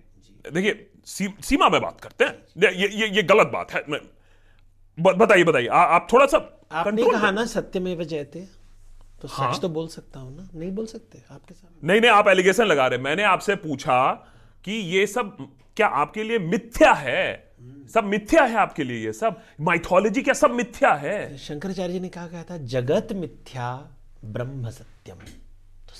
देखिए 0.53 0.87
सी, 1.07 1.29
सीमा 1.43 1.69
में 1.69 1.81
बात 1.83 2.01
करते 2.01 2.25
हैं। 2.25 2.33
ये 2.63 2.89
ये 2.99 3.09
ये, 3.09 3.23
गलत 3.23 3.51
बात 3.53 3.73
है। 3.73 3.83
बताइए 4.99 5.45
बताइए। 5.45 5.67
आप 5.67 6.09
थोड़ा 6.13 6.27
सा 6.27 6.39
आपने 6.73 7.11
कहा 7.11 7.31
ना 7.31 7.45
सत्य 7.47 7.81
में 7.81 8.03
जयते 8.03 8.47
तो 9.23 9.29
हाँ। 9.31 9.53
सच 9.55 9.61
तो 9.61 9.69
बोल 9.69 9.89
सकता 9.89 10.21
हूँ 10.21 10.37
ना? 10.37 10.49
नहीं 10.55 10.71
बोल 10.73 10.87
सकते 10.87 11.23
आपके 11.31 11.55
सामने? 11.55 11.89
नहीं 11.89 12.01
नहीं 12.01 12.11
आप 12.11 12.29
एलिगेशन 12.29 12.65
लगा 12.65 12.87
रहे 12.87 12.99
मैंने 12.99 13.23
आपसे 13.23 13.55
पूछा 13.57 14.13
कि 14.65 14.73
ये 14.73 15.07
सब 15.07 15.37
क्या 15.77 15.87
आपके 16.03 16.23
लिए 16.23 16.39
मिथ्या 16.39 16.93
है? 16.93 17.53
सब 17.95 18.05
मिथ्या 18.05 18.45
है 18.45 18.57
आपके 18.57 18.85
लिए 18.85 19.05
ये 19.05 19.13
सब? 19.13 19.41
माइथोलॉजी 19.61 20.23
क्या 20.23 20.35
सब 20.35 20.51
मिथ्या 20.51 20.93
है? 20.95 21.37
शंकराचार्य 21.39 21.93
जी 21.93 22.01
ने 22.01 22.09
कहा 22.09 22.27
गया 22.27 22.45
था 22.51 22.57
जगत 22.75 23.13
मिथ्या 23.13 23.73
ब्रह्म 24.25 24.71
सत्यम। 24.71 25.19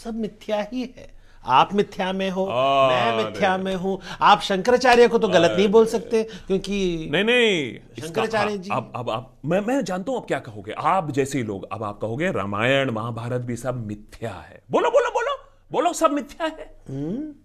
सब 0.05 0.15
मिथ्या 0.17 0.61
ही 0.73 0.83
है। 0.97 1.09
आप 1.45 1.73
मिथ्या 1.75 2.13
में 2.13 2.29
हो 2.31 2.47
मैं 2.47 3.25
मिथ्या 3.25 3.57
में 3.59 3.75
हूँ। 3.75 3.99
आप 4.21 4.41
शंकराचार्य 4.41 5.09
को 5.09 5.19
तो 5.19 5.29
गलत 5.29 5.55
नहीं 5.57 5.69
बोल 5.69 5.87
सकते 5.87 6.23
क्योंकि 6.47 7.09
नहीं 7.13 7.25
नहीं 7.25 8.03
शंकराचार्य 8.03 8.59
जी। 8.59 8.71
अब 8.73 8.93
अब 8.97 9.11
आप 9.11 9.41
मैं 9.45 9.61
मैं 9.61 9.85
जानता 9.85 10.13
हूँ 10.13 10.21
आप 10.21 10.27
क्या 10.27 10.39
कहोगे। 10.39 10.73
आप 10.73 11.11
जैसे 11.11 11.43
लोग 11.43 11.69
अब 11.73 11.83
आप 11.83 11.99
कहोगे 12.01 12.31
रामायण 12.33 12.91
महाभारत 12.91 13.41
भी 13.41 13.57
सब 13.57 13.87
मिथ्या 13.87 14.33
है। 14.33 14.63
बोलो 14.71 14.91
बोलो 14.91 15.11
बोलो 15.11 15.37
बोलो 15.73 15.93
सब 15.93 16.11
मिथ्या 16.11 16.47
है? 16.47 16.71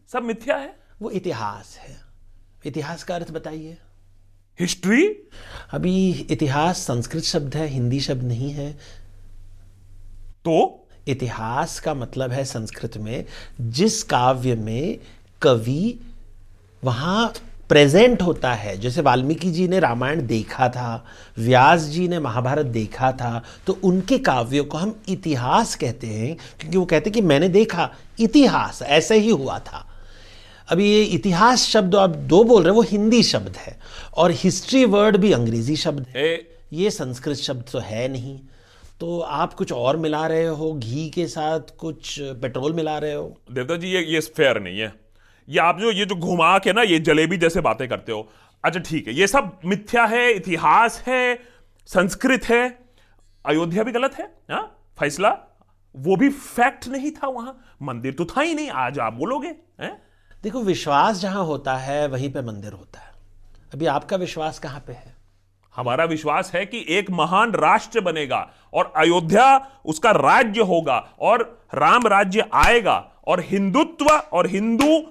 सब 0.08 0.24
मिथ्या 0.24 0.58
है? 0.58 0.76
वो 1.02 1.10
इतिहास 1.12 1.78
है। 1.78 1.96
इतिहास 2.66 3.04
का 3.04 3.16
अर्थ 3.16 3.32
बताइए। 3.32 3.78
हिस्ट्री? 4.60 5.06
अभी 5.72 6.12
इतिहास 6.32 6.80
संस्कृत 6.80 7.24
शब्द 7.24 7.56
है 7.56 7.68
हिंदी 7.68 8.00
शब्द 8.00 8.24
नहीं 8.24 8.52
है। 8.52 8.72
तो? 10.46 10.85
इतिहास 11.08 11.80
का 11.80 11.94
मतलब 11.94 12.32
है 12.32 12.46
संस्कृत 12.46 12.98
में 12.98 13.26
जिस 13.62 14.04
काव्य 14.04 14.56
में 14.56 14.98
कवि 15.42 16.00
वहाँ 16.84 17.34
प्रेजेंट 17.70 18.22
होता 18.22 18.54
है 18.54 18.78
जैसे 18.78 19.02
वाल्मीकि 19.02 19.52
जी 19.52 19.68
ने 19.68 19.80
रामायण 19.80 20.28
देखा 20.28 20.70
था 20.70 21.06
व्यास 21.38 21.82
जी 21.82 22.08
ने 22.08 22.20
महाभारत 22.20 22.66
देखा 22.66 23.12
था 23.12 23.44
तो 23.68 23.78
उनके 23.84 24.18
काव्यों 24.18 24.66
को 24.66 24.78
हम 24.78 24.96
इतिहास 25.10 25.76
कहते 25.76 26.08
हैं 26.08 26.36
क्योंकि 26.60 26.78
वो 26.78 26.86
कहते 26.86 27.10
हैं 27.10 27.14
कि 27.14 27.22
मैंने 27.22 27.50
देखा 27.50 27.90
इतिहास 28.20 28.82
ऐसे 28.82 29.18
ही 29.20 29.30
हुआ 29.30 29.60
था। 29.60 29.86
अभी 30.70 30.90
ये 30.90 31.04
इतिहास 31.04 31.64
शब्द 31.64 31.96
आप 31.96 32.10
दो 32.10 32.44
बोल 32.44 32.64
रहे 32.64 32.70
हैं 32.70 32.76
वो 32.76 32.82
हिंदी 32.82 33.24
शब्द 33.24 33.56
है 33.58 33.80
और 34.18 34.32
हिस्ट्री 34.32 34.86
वर्ड 34.86 35.18
भी 35.18 35.32
अंग्रेज़ी 35.32 35.76
शब्द 35.76 36.06
है। 36.16 36.36
ये 36.74 36.92
संस्कृत 36.92 37.38
शब्द 37.38 37.64
तो 37.72 37.80
है 37.80 38.08
नहीं। 38.08 38.40
तो 39.00 39.20
आप 39.20 39.54
कुछ 39.54 39.72
और 39.72 39.98
मिला 39.98 40.28
रहे 40.28 40.46
हो? 40.46 40.74
घी 40.74 41.10
के 41.10 41.28
साथ 41.28 41.60
कुछ 41.78 42.20
पेट्रोल 42.22 42.74
मिला 42.74 42.98
रहे 42.98 43.14
हो? 43.14 43.38
देवता 43.52 43.76
जी 43.76 43.88
ये 43.88 44.02
ये 44.02 44.20
फेयर 44.20 44.62
नहीं 44.62 44.80
है। 44.80 44.94
ये 45.50 45.60
आप 45.60 45.80
जो 45.80 45.92
ये 45.92 46.06
जो 46.06 46.16
घुमा 46.16 46.58
के 46.60 46.74
ना 46.74 46.82
ये 46.82 47.00
जलेबी 47.00 47.38
जैसे 47.38 47.62
बातें 47.62 47.90
करते 47.90 48.12
हो। 48.12 48.28
अच्छा 48.64 48.80
ठीक 48.80 49.08
है 49.08 49.14
ये 49.14 49.28
सब 49.28 49.60
मिथ्या 49.66 50.06
है 50.06 50.32
इतिहास 50.32 51.04
है 51.08 51.40
संस्कृत 51.88 52.46
है 52.46 52.86
अयोध्या 53.46 53.84
भी 53.84 53.92
गलत 53.92 54.14
है 54.14 54.26
हाँ? 54.52 54.94
फैसला? 55.00 55.38
वो 55.96 56.16
भी 56.16 56.30
फैक्ट 56.30 56.88
नहीं 56.88 57.12
था 57.12 57.28
वहाँ। 57.28 57.78
मंदिर 57.82 58.14
तो 58.14 58.26
था 58.26 58.42
ही 58.42 58.54
नहीं 58.56 58.70
आज 58.70 59.00
आप 59.00 59.14
बोलोगे 59.14 59.56
हैं? 59.82 60.02
देखो 60.44 60.62
विश्वास 60.62 61.20
जहाँ 61.20 61.44
होता 61.46 61.76
है 61.78 62.08
वहीं 62.08 62.32
पे 62.34 62.42
मंदिर 62.42 62.74
होता 62.74 63.00
है। 63.00 63.14
अभी 63.74 63.86
आपका 63.86 64.18
विश्वास 64.18 64.60
कहाँ 64.60 64.80
पे 64.88 64.94
है? 64.94 65.15
हमारा 65.76 66.06
विश्वास 66.06 66.52
है 66.54 66.66
कि 66.66 66.86
एक 66.90 67.10
महान 67.12 67.52
राष्ट्र 67.54 68.02
बनेगा 68.02 68.40
और 68.74 68.92
अयोध्या 68.98 69.48
उसका 69.86 70.12
राज्य 70.12 70.62
होगा 70.64 70.98
और 71.22 71.44
राम 71.74 72.08
राज्य 72.08 72.50
आएगा 72.54 72.98
और 73.28 73.40
हिंदुत्व 73.42 74.06
और 74.06 74.48
हिंदू 74.48 75.02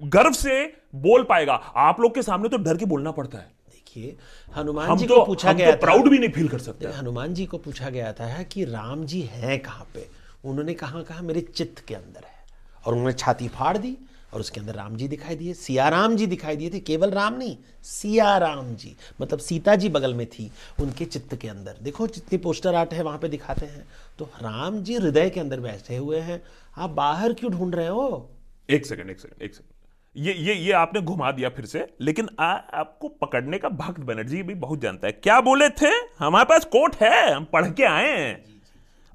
गर्व 0.00 0.32
से 0.32 0.62
बोल 0.96 1.22
पाएगा। 1.22 1.54
आप 1.78 2.00
लोग 2.00 2.14
के 2.14 2.22
सामने 2.22 2.48
तो 2.48 2.56
डर 2.58 2.76
के 2.76 2.84
बोलना 2.84 3.10
पड़ता 3.10 3.38
है। 3.38 3.50
देखिए 3.68 4.16
हनुमान 4.48 4.88
हम 4.88 4.98
जी 4.98 5.06
तो 5.06 5.16
को 5.16 5.24
पूछा 5.24 5.52
गया 5.52 5.70
तो 5.70 5.80
प्राउड 5.80 6.08
भी 6.10 6.18
नहीं 6.18 6.30
फील 6.30 6.48
कर 6.48 6.58
सकते। 6.58 6.92
हनुमान 6.92 7.34
जी 7.34 7.46
को 7.46 7.58
पूछा 7.58 7.90
गया 7.90 8.12
था 8.12 8.42
कि 8.42 8.64
राम 8.64 9.04
जी 9.04 9.20
हैं 9.32 9.58
कहाँ 9.60 9.86
पे? 9.94 10.06
उन्होंने 10.44 10.74
कहा 10.74 11.02
कहा 11.02 11.22
मेरे 11.22 11.40
चित्त 11.40 11.84
के 11.88 11.94
अंदर 11.94 12.24
है। 12.24 12.40
और 12.84 12.92
उन्होंने 12.92 13.12
छाती 13.14 13.48
फाड़ 13.48 13.76
दी 13.78 13.96
और 14.32 14.40
उसके 14.40 14.60
अंदर 14.60 14.74
राम 14.74 14.96
जी 14.96 15.08
दिखाई 15.08 15.36
दिए 15.36 15.54
सिया 15.54 15.88
राम 15.88 16.16
जी 16.16 16.26
दिखाई 16.26 16.56
दिए 16.56 16.70
थे 16.70 16.78
केवल 16.80 17.10
राम 17.10 17.34
नहीं 17.34 17.56
सिया 17.82 18.36
राम 18.38 18.74
जी 18.74 18.94
मतलब 19.20 19.38
सीता 19.38 19.74
जी 19.76 19.88
बगल 19.88 20.14
में 20.14 20.26
थी 20.26 20.50
उनके 20.80 21.04
चित्त 21.04 21.34
के 21.36 21.48
अंदर। 21.48 21.76
देखो 21.82 22.06
जितनी 22.06 22.38
पोस्टर 22.38 22.74
आर्ट 22.74 22.94
है 22.94 23.02
वहाँ 23.02 23.18
पे 23.18 23.28
दिखाते 23.28 23.66
हैं। 23.66 23.84
तो 24.18 24.24
राम 24.24 24.82
जी 24.82 24.94
हृदय 24.94 25.30
के 25.30 25.40
अंदर 25.40 25.60
बैठे 25.60 25.96
हुए 25.96 26.20
हैं। 26.20 26.42
आप 26.76 26.90
बाहर 26.90 27.32
क्यों 27.32 27.52
ढूंढ 27.52 27.74
रहे 27.74 27.88
हो? 27.88 28.30
एक 28.70 28.86
सेकंड 28.86 29.10
एक 29.10 29.20
सेकंड 29.20 29.42
एक 29.42 29.54
सेकंड 29.54 29.70
ये 30.16 30.32
ये 30.34 30.54
ये 30.54 30.72
आपने 30.72 31.00
घुमा 31.00 31.30
दिया 31.32 31.48
फिर 31.48 31.64
से 31.64 31.86
लेकिन 32.00 32.28
आ, 32.40 32.52
आपको 32.52 33.08
पकड़ने 33.08 33.58
का 33.58 33.68
भक्त 33.68 34.00
बनर्जी 34.00 34.42
भी 34.42 34.54
बहुत 34.54 34.80
जानता 34.80 35.06
है। 35.06 35.12
क्या 35.12 35.40
बोले 35.40 35.68
थे? 35.70 35.90
हमारे 36.18 36.44
पास 36.44 36.64
कोट 36.64 36.96
है 36.96 37.32
हम 37.34 37.44
पढ़ 37.44 37.70
के 37.70 37.84
आए 37.84 38.10
हैं। 38.18 38.44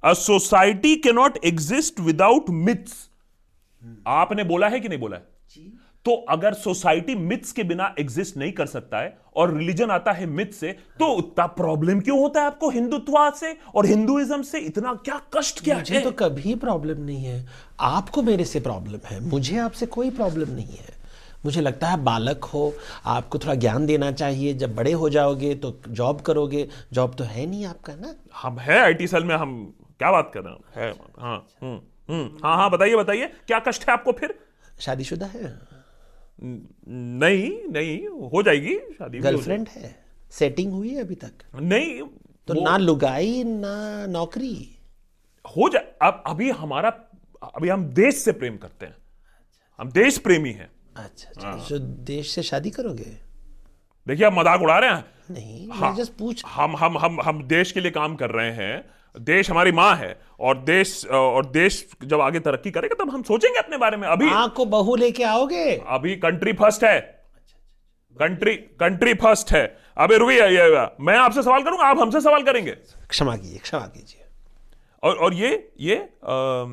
A 0.04 0.14
society 0.14 0.96
can 0.96 1.12
not 1.12 1.38
exist 1.46 2.00
without 2.00 2.50
myths 2.50 3.07
आपने 4.08 4.44
बोला 4.44 4.68
है 4.68 4.80
कि 4.80 4.90
नहीं 4.90 5.00
बोला 5.00 5.18
है? 5.18 5.24
जी। 5.50 5.80
तो 6.06 6.14
अगर 6.30 6.54
सोसाइटी 6.54 7.16
मिथ्स 7.16 7.52
के 7.52 7.64
बिना 7.64 7.94
एग्जिस्ट 8.00 8.38
नहीं 8.38 8.52
कर 8.52 8.66
सकता 8.66 8.98
है 8.98 9.18
और 9.36 9.54
रिलीजन 9.54 9.90
आता 9.90 10.12
है 10.12 10.26
मिथ 10.26 10.52
से 10.52 10.72
तो 10.72 11.18
इतना 11.20 11.46
प्रॉब्लम 11.46 12.00
क्यों 12.00 12.20
होता 12.20 12.40
है 12.40 12.48
आपको 12.48 12.70
हिंदुत्व 12.70 13.16
से 13.36 13.58
और 13.76 13.86
हिंदुइज्म 13.86 14.42
से? 14.42 14.60
इतना 14.60 14.94
क्या 14.94 15.22
कष्ट 15.34 15.64
क्या 15.64 15.78
मुझे 15.78 15.96
है? 15.96 16.02
तो 16.02 16.12
कभी 16.12 16.56
प्रॉब्लम 16.56 17.02
नहीं 17.02 17.24
है। 17.24 17.46
आपको 17.80 18.22
मेरे 18.22 18.46
से 18.46 18.60
प्रॉब्लम 18.60 19.00
है। 19.06 19.20
मुझे 19.20 19.58
आपसे 19.58 19.86
कोई 19.86 20.10
प्रॉब्लम 20.12 20.52
नहीं 20.52 20.78
है। 20.78 20.96
मुझे 21.46 21.62
लगता 21.62 21.88
है 21.88 21.98
बालक 22.04 22.44
हो। 22.44 22.74
आपको 23.06 23.40
थोड़ा 23.40 23.56
ज्ञान 23.56 23.86
देना 23.86 24.12
चाहिए। 24.12 24.54
जब 24.54 24.76
बड़े 24.76 24.92
हो 24.92 25.10
जाओगे 25.10 25.56
तो 25.56 25.80
जॉब 25.90 26.22
करोगे। 26.22 26.68
जॉब 26.94 27.16
तो 27.16 27.24
है 27.24 27.46
नहीं 27.46 27.66
आपका 27.66 27.96
ना? 27.96 28.16
हम 28.42 28.60
है 28.60 28.80
आईटी 28.80 29.08
सेल 29.08 29.24
में 29.24 29.36
हम 29.36 29.76
क्या 30.00 30.12
बात 30.12 30.32
कर 30.34 30.42
रहे 30.42 30.54
हैं? 30.54 30.88
है 30.88 30.92
हाँ 31.20 31.97
हम्म 32.10 32.38
हाँ 32.44 32.56
हाँ 32.58 32.70
बताइए 32.72 32.96
बताइए 32.96 33.28
क्या 33.48 33.60
कष्ट 33.68 33.88
है 33.90 33.94
आपको 33.94 34.12
फिर? 34.12 34.38
शादीशुदा 34.80 35.26
है? 35.26 35.58
नहीं 36.42 37.50
नहीं 37.72 38.30
हो 38.32 38.42
जाएगी 38.44 38.78
शादी 38.98 39.20
गर्लफ्रेंड 39.20 39.68
है 39.68 39.96
सेटिंग 40.32 40.72
हुई 40.74 40.90
है 40.90 41.02
अभी 41.02 41.16
तक? 41.16 41.32
नहीं 41.56 42.02
तो 42.48 42.54
ना 42.64 42.78
लुगाई 42.78 43.44
ना 43.44 44.06
नौकरी? 44.10 44.56
हो 45.46 45.70
जाए 45.70 45.94
अब 46.02 46.24
अभी 46.28 46.50
हमारा 46.52 46.90
अभी 47.56 47.70
हम 47.70 47.86
देश 47.94 48.16
से 48.16 48.32
प्रेम 48.32 48.58
करते 48.58 48.86
हैं। 48.86 48.96
हम 49.80 49.92
देश 49.92 50.18
प्रेमी 50.18 50.52
हैं। 50.52 50.70
अच्छा 50.96 51.30
अच्छा 51.30 51.52
तो 51.70 51.80
देश 51.80 52.32
से 52.32 52.44
शादी 52.44 52.70
करोगे? 52.70 53.18
देखिए 54.08 54.26
आप 54.26 54.34
मज़ाक 54.34 54.62
उड़ा 54.62 54.78
रहे 54.80 54.90
हैं। 54.90 55.06
नहीं 55.32 55.70
हाँ। 55.72 55.96
जस्ट 55.96 56.14
पूछ 56.18 56.44
हम 56.46 56.76
हम 56.78 56.98
हम 56.98 57.22
हम 57.22 57.44
देश 57.48 57.72
के 57.72 57.80
लिए 57.80 57.92
काम 57.92 58.16
कर 58.16 58.32
रहे 58.32 58.52
हैं 58.52 58.97
देश 59.20 59.50
हमारी 59.52 59.72
माँ 59.72 59.96
है 59.96 60.20
और 60.40 60.58
देश 60.58 61.06
और 61.06 61.46
देश 61.46 61.86
जब 62.04 62.22
आगे 62.22 62.40
तरक्की 62.40 62.72
करेगा 62.72 63.04
तब 63.04 63.10
हम 63.10 63.24
सोचेंगे 63.24 63.60
अपने 63.60 63.78
बारे 63.78 63.98
में। 63.98 64.08
अभी 64.08 64.26
माँ 64.26 64.50
को 64.50 64.66
बहू 64.66 64.96
लेके 64.96 65.24
आओगे? 65.24 65.76
अभी 65.88 66.16
कंट्री 66.16 66.54
फ़र्स्ट 66.54 66.84
है। 66.84 67.00
कंट्री 68.18 68.56
कंट्री 68.56 69.14
फ़र्स्ट 69.14 69.52
है। 69.52 69.66
अभी 69.98 70.18
रुकिए 70.18 70.48
ये 70.48 70.70
मैं 71.00 71.18
आपसे 71.18 71.44
सवाल 71.44 71.64
करूँगा 71.64 71.84
आप 71.84 72.00
हमसे 72.00 72.22
सवाल 72.22 72.44
करेंगे। 72.44 72.72
क्षमा 73.10 73.36
कीजिए 73.38 73.58
क्षमा 73.58 73.86
कीजिए। 73.88 74.26
और 75.04 75.16
और 75.16 75.34
ये 75.34 75.72
ये 75.80 75.96
अ, 75.96 76.66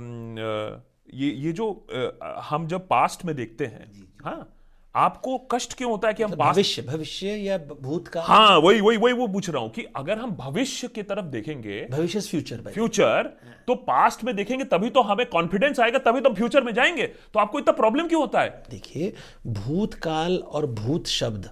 ये 1.15 1.31
ये 1.31 1.53
जो 1.53 1.73
अ, 1.73 2.41
हम 2.49 2.67
जब 2.67 2.87
पास्ट 2.89 3.25
में 3.25 3.35
देखते 3.37 3.67
हैं 3.67 3.93
हाँ 4.25 4.54
आपको 4.95 5.37
कष्ट 5.51 5.73
क्यों 5.75 5.91
होता 5.91 6.09
है 6.09 6.15
कि 6.15 6.23
हम 6.23 6.31
पास्ट 6.31 6.55
भविष्य 6.55 6.83
भविष्य 6.83 7.29
या 7.37 7.57
भूत 7.59 8.09
का 8.09 8.23
हाँ 8.23 8.59
वही 8.59 8.81
वही 8.81 8.97
वही 8.97 9.13
वो 9.13 9.27
पूछ 9.27 9.49
रहा 9.51 9.63
हूँ 9.63 9.71
कि 9.71 9.85
अगर 9.97 10.19
हम 10.19 10.31
भविष्य 10.31 10.89
की 10.89 11.03
तरफ़ 11.03 11.25
देखेंगे 11.25 11.81
भविष्य 11.91 12.21
फ्यूचर 12.21 12.61
फ्यूचर 12.69 13.31
तो 13.67 13.75
पास्ट 13.75 14.25
में 14.25 14.35
देखेंगे 14.37 14.65
तभी 14.65 14.91
तो 14.91 15.03
हमें 15.03 15.25
कॉन्फिडेंस 15.27 15.81
आएगा 15.81 15.99
तभी 16.01 16.21
तो 16.21 16.33
फ्यूचर 16.35 16.63
में 16.65 16.73
जाएँगे। 16.75 17.07
तो 17.07 17.41
आपको 17.41 17.59
इतना 17.59 17.73
प्रॉब्लम 17.73 18.09
क्यों 18.09 18.21
होता 18.21 18.41
है? 18.41 18.63
देखिए 18.71 19.13
भूतकाल 19.47 20.37
और 20.37 20.67
भूत 20.67 21.07
शब्द 21.07 21.51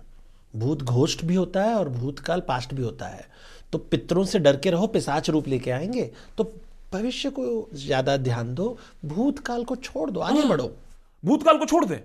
भूत 0.55 0.83
घोष्ट 0.83 1.25
भी 1.25 1.35
होता 1.35 1.63
है 1.63 1.75
और 1.75 1.89
भूतकाल 1.89 2.41
पास्ट 2.41 2.75
भी 2.75 2.83
होता 2.83 3.07
है। 3.07 3.27
तो 3.73 3.79
पितरों 3.81 4.25
से 4.25 4.39
डर 4.39 4.57
के 4.57 4.71
रहो 4.71 4.87
पिसाच 4.87 5.31
रूप 5.31 5.49
लेके 5.49 5.71
आएँगे। 5.71 6.11
तो 6.39 6.45
भविष्य 6.93 7.31
को 7.31 7.69
ज़्यादा 7.75 8.17
ध्यान 8.17 8.55
दो 8.55 8.77
भूतकाल 9.05 9.65
को 9.65 9.77
छोड़ 9.77 10.11
दो 10.11 10.21
आगे 10.21 10.43
बढ़ो। 10.43 10.71
भूतकाल 11.23 11.59
को 11.59 11.65
छोड़ 11.65 11.85
दें। 11.85 11.99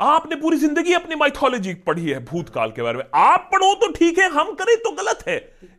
आपने 0.00 0.36
पूरी 0.36 0.56
ज़िंदगी 0.56 0.92
अपनी 0.94 1.14
माइथोलॉजी 1.14 1.74
पढ़ी 1.86 2.10
है 2.10 2.18
भूतकाल 2.24 2.70
के 2.70 2.82
बारे 2.82 2.98
में। 2.98 3.04
आप 3.14 3.48
पढ़ो 3.52 3.74
तो 3.74 3.90
ठीक 3.92 4.18
है 4.18 4.28
हम 4.30 4.52
करें 4.54 4.76
तो 4.76 4.90
गलत 4.92 5.24
है। 5.28 5.36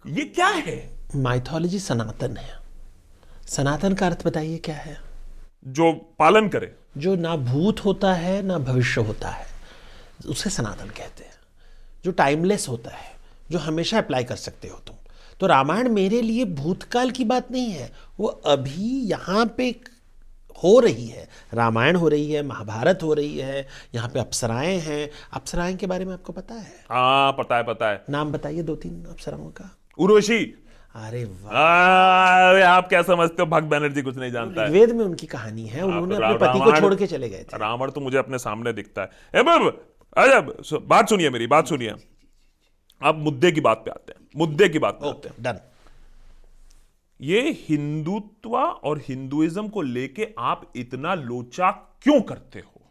ये 0.08 0.26
क्या 0.26 0.48
है? 0.48 0.78
माइथोलॉजी 1.16 1.80
सनातन 1.80 2.38
है। 2.38 2.58
सनातन 3.48 3.94
का 3.94 4.06
अर्थ 4.06 4.26
बताइए 4.28 4.58
क्या 4.58 4.76
है? 4.76 4.98
जो 5.66 5.92
पालन 6.20 6.48
करे। 6.48 6.74
जो 6.98 7.16
ना 7.16 7.36
भूत 7.38 7.84
होता 7.86 8.14
है 8.14 8.42
ना 8.42 8.58
भविष्य 8.60 9.02
होता 9.02 9.30
है 9.30 9.46
उसे 10.28 10.50
सनातन 10.50 10.90
कहते 10.90 11.24
हैं। 11.24 11.34
जो 12.04 12.12
टाइमलेस 12.14 12.68
होता 12.70 12.92
है 12.92 13.14
जो 13.52 13.60
हमेशा 13.60 13.98
अप्लाई 13.98 14.24
कर 14.24 14.36
सकते 14.36 14.68
हो 14.68 14.80
तुम। 14.88 14.96
तो 15.40 15.48
रामायण 15.48 15.90
मेरे 15.90 16.22
लिए 16.22 16.46
भूतकाल 16.46 17.12
की 17.12 17.24
बात 17.26 17.52
नहीं 17.52 17.72
है। 17.72 17.92
वो 18.20 18.28
अभी 18.28 19.02
यहाँ 19.10 19.46
पे 19.58 19.72
हो 20.56 20.80
रही 20.80 21.08
है 21.08 21.28
रामायण 21.54 21.96
हो 21.96 22.08
रही 22.08 22.32
है 22.32 22.42
महाभारत 22.44 23.00
हो 23.04 23.14
रही 23.14 23.38
है 23.38 23.66
यहाँ 23.96 24.10
पे 24.10 24.20
अप्सराएँ 24.20 24.78
हैं। 24.80 25.10
अप्सराएँ 25.34 25.76
के 25.76 25.88
बारे 25.88 26.06
में 26.06 26.14
आपको 26.14 26.34
पता 26.34 26.56
है? 26.56 26.74
हाँ 26.92 27.32
पता 27.32 27.58
है 27.58 27.64
पता 27.64 27.90
है। 27.90 28.04
नाम 28.10 28.32
बताइए 28.32 28.62
दो 28.64 28.76
तीन 28.76 29.04
अप्सराओं 29.06 29.50
का। 29.52 29.70
उर्वशी। 29.98 30.44
अरे 30.96 31.24
वाह। 31.24 32.64
आप 32.66 32.88
क्या 32.90 33.02
समझते 33.02 33.42
हो? 33.42 33.46
भक्त 33.46 33.66
बैनर्जी 33.66 34.02
कुछ 34.02 34.18
नहीं 34.18 34.32
जानता 34.32 34.64
है। 34.64 34.70
वेद 34.72 34.92
में 34.92 35.04
उनकी 35.06 35.28
कहानी 35.28 35.66
है 35.68 35.82
उन्होंने 35.84 36.16
अपने 36.16 36.38
पति 36.38 36.60
को 36.60 36.80
छोड़ 36.80 36.96
के 36.96 37.08
चले 37.08 37.30
गए 37.30 37.44
थे। 37.44 37.58
रावण 37.58 37.92
तो 37.92 38.02
मुझे 38.02 38.18
अपने 38.18 38.38
सामने 38.40 38.74
दिखता 38.74 39.02
है। 39.02 39.44
अजब 40.18 40.56
बात 40.88 41.10
सुनिए 41.10 41.30
मेरी 41.30 41.48
बात 41.48 41.68
सुनिए। 41.68 41.96
अब 43.02 43.18
मुद्दे 43.20 43.52
की 43.52 43.62
बात 43.62 43.82
पे 43.86 43.92
आते 43.92 44.14
हैं 44.14 44.28
मुद्दे 44.36 44.70
की 44.70 44.80
बात 44.80 45.00
पे 45.02 45.10
आते 45.10 45.30
हैं। 45.30 45.36
डन। 45.40 45.60
ये 47.20 47.42
हिंदुत्व 47.60 48.56
और 48.56 49.02
हिंदुइज्म 49.08 49.68
को 49.68 49.82
लेके 49.82 50.28
आप 50.40 50.72
इतना 50.76 51.14
लोचा 51.14 51.70
क्यों 52.04 52.20
करते 52.22 52.60
हो? 52.60 52.82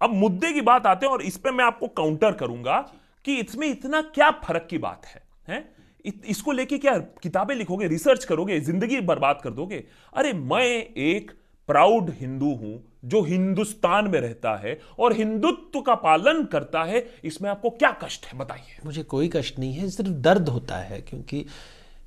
अब 0.00 0.10
मुद्दे 0.10 0.52
की 0.52 0.60
बात 0.60 0.86
आते 0.86 1.06
हैं 1.06 1.12
और 1.12 1.22
इस 1.22 1.36
पे 1.36 1.50
मैं 1.50 1.64
आपको 1.64 1.88
काउंटर 1.88 2.32
करूँगा 2.32 2.78
कि 3.24 3.36
इसमें 3.36 3.66
इतना 3.68 4.00
क्या 4.04 4.30
फ़र्क 4.44 4.66
की 4.70 4.78
बात 4.78 5.06
है, 5.06 5.22
हैं? 5.48 5.64
इसको 6.04 6.52
लेके 6.52 6.78
क्या 6.78 6.96
किताबें 7.22 7.54
लिखोगे 7.54 7.86
रिसर्च 7.88 8.24
करोगे, 8.24 8.58
ज़िंदगी 8.60 9.00
बर्बाद 9.02 9.40
कर 9.44 9.50
दोगे? 9.50 9.84
अरे 10.14 10.32
मैं 10.32 10.64
एक 10.64 11.30
प्राउड 11.68 12.10
हिंदू 12.10 12.54
हूँ 12.54 12.82
जो 13.04 13.22
हिंदुस्तान 13.22 14.08
में 14.08 14.20
रहता 14.20 14.54
है 14.56 14.78
और 14.98 15.12
हिंदुत्व 15.12 15.80
का 15.80 15.94
पालन 15.94 16.44
करता 16.44 16.82
है। 16.84 17.06
इसमें 17.24 17.48
आपको 17.50 17.70
क्या 17.70 17.90
कष्ट 18.02 18.26
है, 18.26 18.38
बताइए। 18.38 18.78
मुझे 18.84 19.02
कोई 19.04 19.28
कष्ट 19.28 19.58
नहीं 19.58 19.72
है, 19.72 19.88
सिर्फ़ 19.90 20.10
दर्द 20.10 20.48
होता 20.48 20.76
है, 20.76 21.00
क्योंकि 21.00 21.44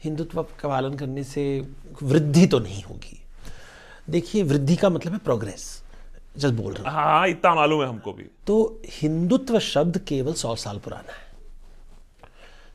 हिंदुत्व 0.04 0.42
का 0.60 0.68
पालन 0.70 0.94
करने 0.94 1.24
से 1.24 1.44
वृद्धि 2.04 2.46
तो 2.48 2.60
नहीं 2.60 2.84
होगी। 2.84 3.20
देखिए 4.10 4.44
वृद्धि 4.44 4.76
का 4.76 4.90
मतलब 4.90 5.14
है 5.14 5.20
प्रोग्रेस 5.20 5.64
जस्ट 6.38 6.56
बोल 6.56 6.74
रहा 6.74 6.90
हूँ। 6.92 7.00
हाँ 7.00 7.28
इतना 7.28 7.54
मालूम 7.56 7.82
है 7.82 7.88
हमको 7.88 8.14
भी। 8.14 8.24
तो 8.48 8.82
हिंदुत्व 9.02 9.60
शब्द 9.60 9.98
केवल 9.98 10.34
सौ 10.34 10.56
साल 10.56 10.78
पुराना 10.78 11.14
है। 11.14 11.26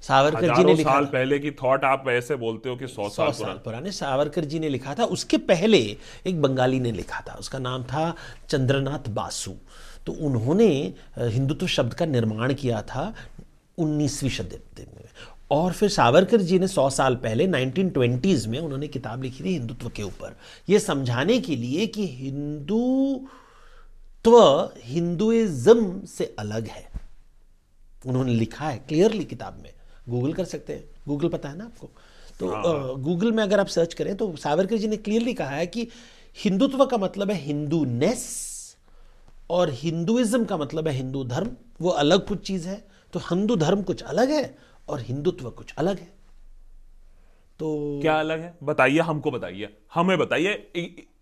सावरकर 0.02 0.55
जी 0.57 0.64
ने 0.64 0.75
लिखा 0.75 0.91
साल 0.91 1.05
था। 1.07 1.11
पहले 1.11 1.38
की 1.38 1.50
थॉट 1.52 1.85
आप 1.85 2.05
ऐसे 2.09 2.37
बोलते 2.37 2.69
हो 2.69 2.76
कि 2.76 2.87
सौ 2.87 3.09
साल 3.09 3.26
साल 3.26 3.35
पुराना। 3.35 3.61
पुराने 3.64 3.91
सावरकर 3.93 4.45
जी 4.45 4.59
ने 4.59 4.69
लिखा 4.69 4.95
था। 4.95 5.05
उसके 5.07 5.37
पहले 5.45 5.79
एक 6.26 6.41
बंगाली 6.43 6.81
ने 6.81 6.93
लिखा 6.93 7.21
था। 7.29 7.35
उसका 7.35 7.59
नाम 7.59 7.83
था 7.85 8.14
चंद्रनाथ 8.49 9.09
बासु। 9.11 9.52
तो 10.07 10.12
उन्होंने 10.12 10.69
हिंदुत्व 11.19 11.67
शब्द 11.67 11.95
का 11.95 12.07
निर्माण 12.07 12.55
किया 12.55 12.83
था 12.83 13.12
19वीं 13.79 14.31
शताब्दी 14.31 14.87
में। 14.87 15.09
और 15.52 15.73
फिर 15.73 15.88
सावरकर 15.88 16.40
जी 16.40 16.59
ने 16.59 16.68
100 16.68 16.90
साल 16.90 17.16
पहले 17.16 17.47
1920s 17.47 18.47
में 18.47 18.59
उन्होंने 18.59 18.88
किताब 18.88 19.23
लिखी 19.23 19.44
थी 19.44 19.49
हिंदुत्व 19.49 19.88
के 19.88 20.02
ऊपर। 20.02 20.37
ये 20.68 20.78
समझाने 20.78 21.40
के 21.40 21.56
लिए 21.56 21.87
कि 21.87 22.06
हिंदुत्व 22.06 23.28
हिंदुइज्म 24.85 26.04
से 26.04 26.37
अलग 26.38 26.66
है। 26.66 26.90
उन्होंने 28.06 28.35
लिखा 28.35 28.68
है 28.68 28.78
क्लियरली 28.78 29.25
किताब 29.25 29.61
में। 29.62 29.73
गूगल 30.09 30.32
कर 30.32 30.44
सकते 30.44 30.73
हैं। 30.73 30.85
गूगल 31.09 31.28
पता 31.28 31.49
है 31.49 31.59
ना 31.59 31.64
आपको? 31.64 31.90
तो 32.40 32.97
गूगल 32.97 33.32
में 33.32 33.42
अगर 33.42 33.61
आप 33.61 33.66
सर्च 33.66 33.94
करें 33.94 34.16
तो 34.16 34.37
सावरकर 34.37 34.76
जी 34.76 34.88
ने 34.88 34.97
क्लियरली 34.97 35.35
कहा 35.35 35.49
है 35.49 35.66
कि 35.66 35.88
हिंदुत्व 36.44 36.87
का 36.87 36.97
मतलब 36.97 37.30
है 37.30 37.37
हिंदूनेस 37.37 38.49
और 39.50 39.71
हिंदुइज्म 39.71 40.44
का 40.44 40.56
मतलब 40.56 40.88
है 40.88 40.94
हिंदू 40.94 41.25
धर्म। 41.25 41.50
वो 41.80 41.90
अलग 41.90 42.26
कुछ 42.26 42.47
चीज़ 42.47 42.68
है। 42.68 42.85
तो 43.12 43.21
हिंदू 43.21 43.56
धर्म 43.56 43.82
कुछ 43.82 44.02
अलग 44.02 44.30
है 44.30 44.72
और 44.89 45.01
हिंदुत्व 45.01 45.51
कुछ 45.51 45.75
अलग 45.79 45.99
है। 45.99 46.12
तो 47.61 47.99
क्या 48.03 48.21
अलग 48.21 48.41
है? 48.41 48.59
बताइए 48.62 49.01
हमको 49.01 49.31
बताइए। 49.31 49.77
हमें 49.95 50.19
बताइए। 50.19 50.73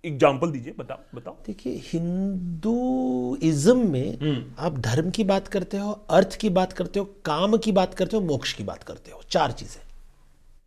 एग्ज़ाम्पल 0.05 0.51
दीजिए 0.51 0.75
बताओ 0.79 0.99
बताओ। 1.15 1.37
देखिए 1.47 1.83
हिंदुइज्म 1.87 3.91
में 3.91 4.21
हम्म। 4.21 4.55
आप 4.59 4.79
धर्म 4.79 5.11
की 5.11 5.25
बात 5.25 5.49
करते 5.49 5.77
हो 5.77 6.07
अर्थ 6.11 6.37
की 6.37 6.51
बात 6.51 6.73
करते 6.73 7.01
हो 7.01 7.05
काम 7.25 7.57
की 7.57 7.73
बात 7.73 7.95
करते 7.95 8.17
हो 8.17 8.23
मोक्ष 8.23 8.53
की 8.53 8.65
बात 8.65 8.83
करते 8.83 9.11
हो। 9.11 9.23
चार 9.31 9.53
चीज़ें। 9.53 9.83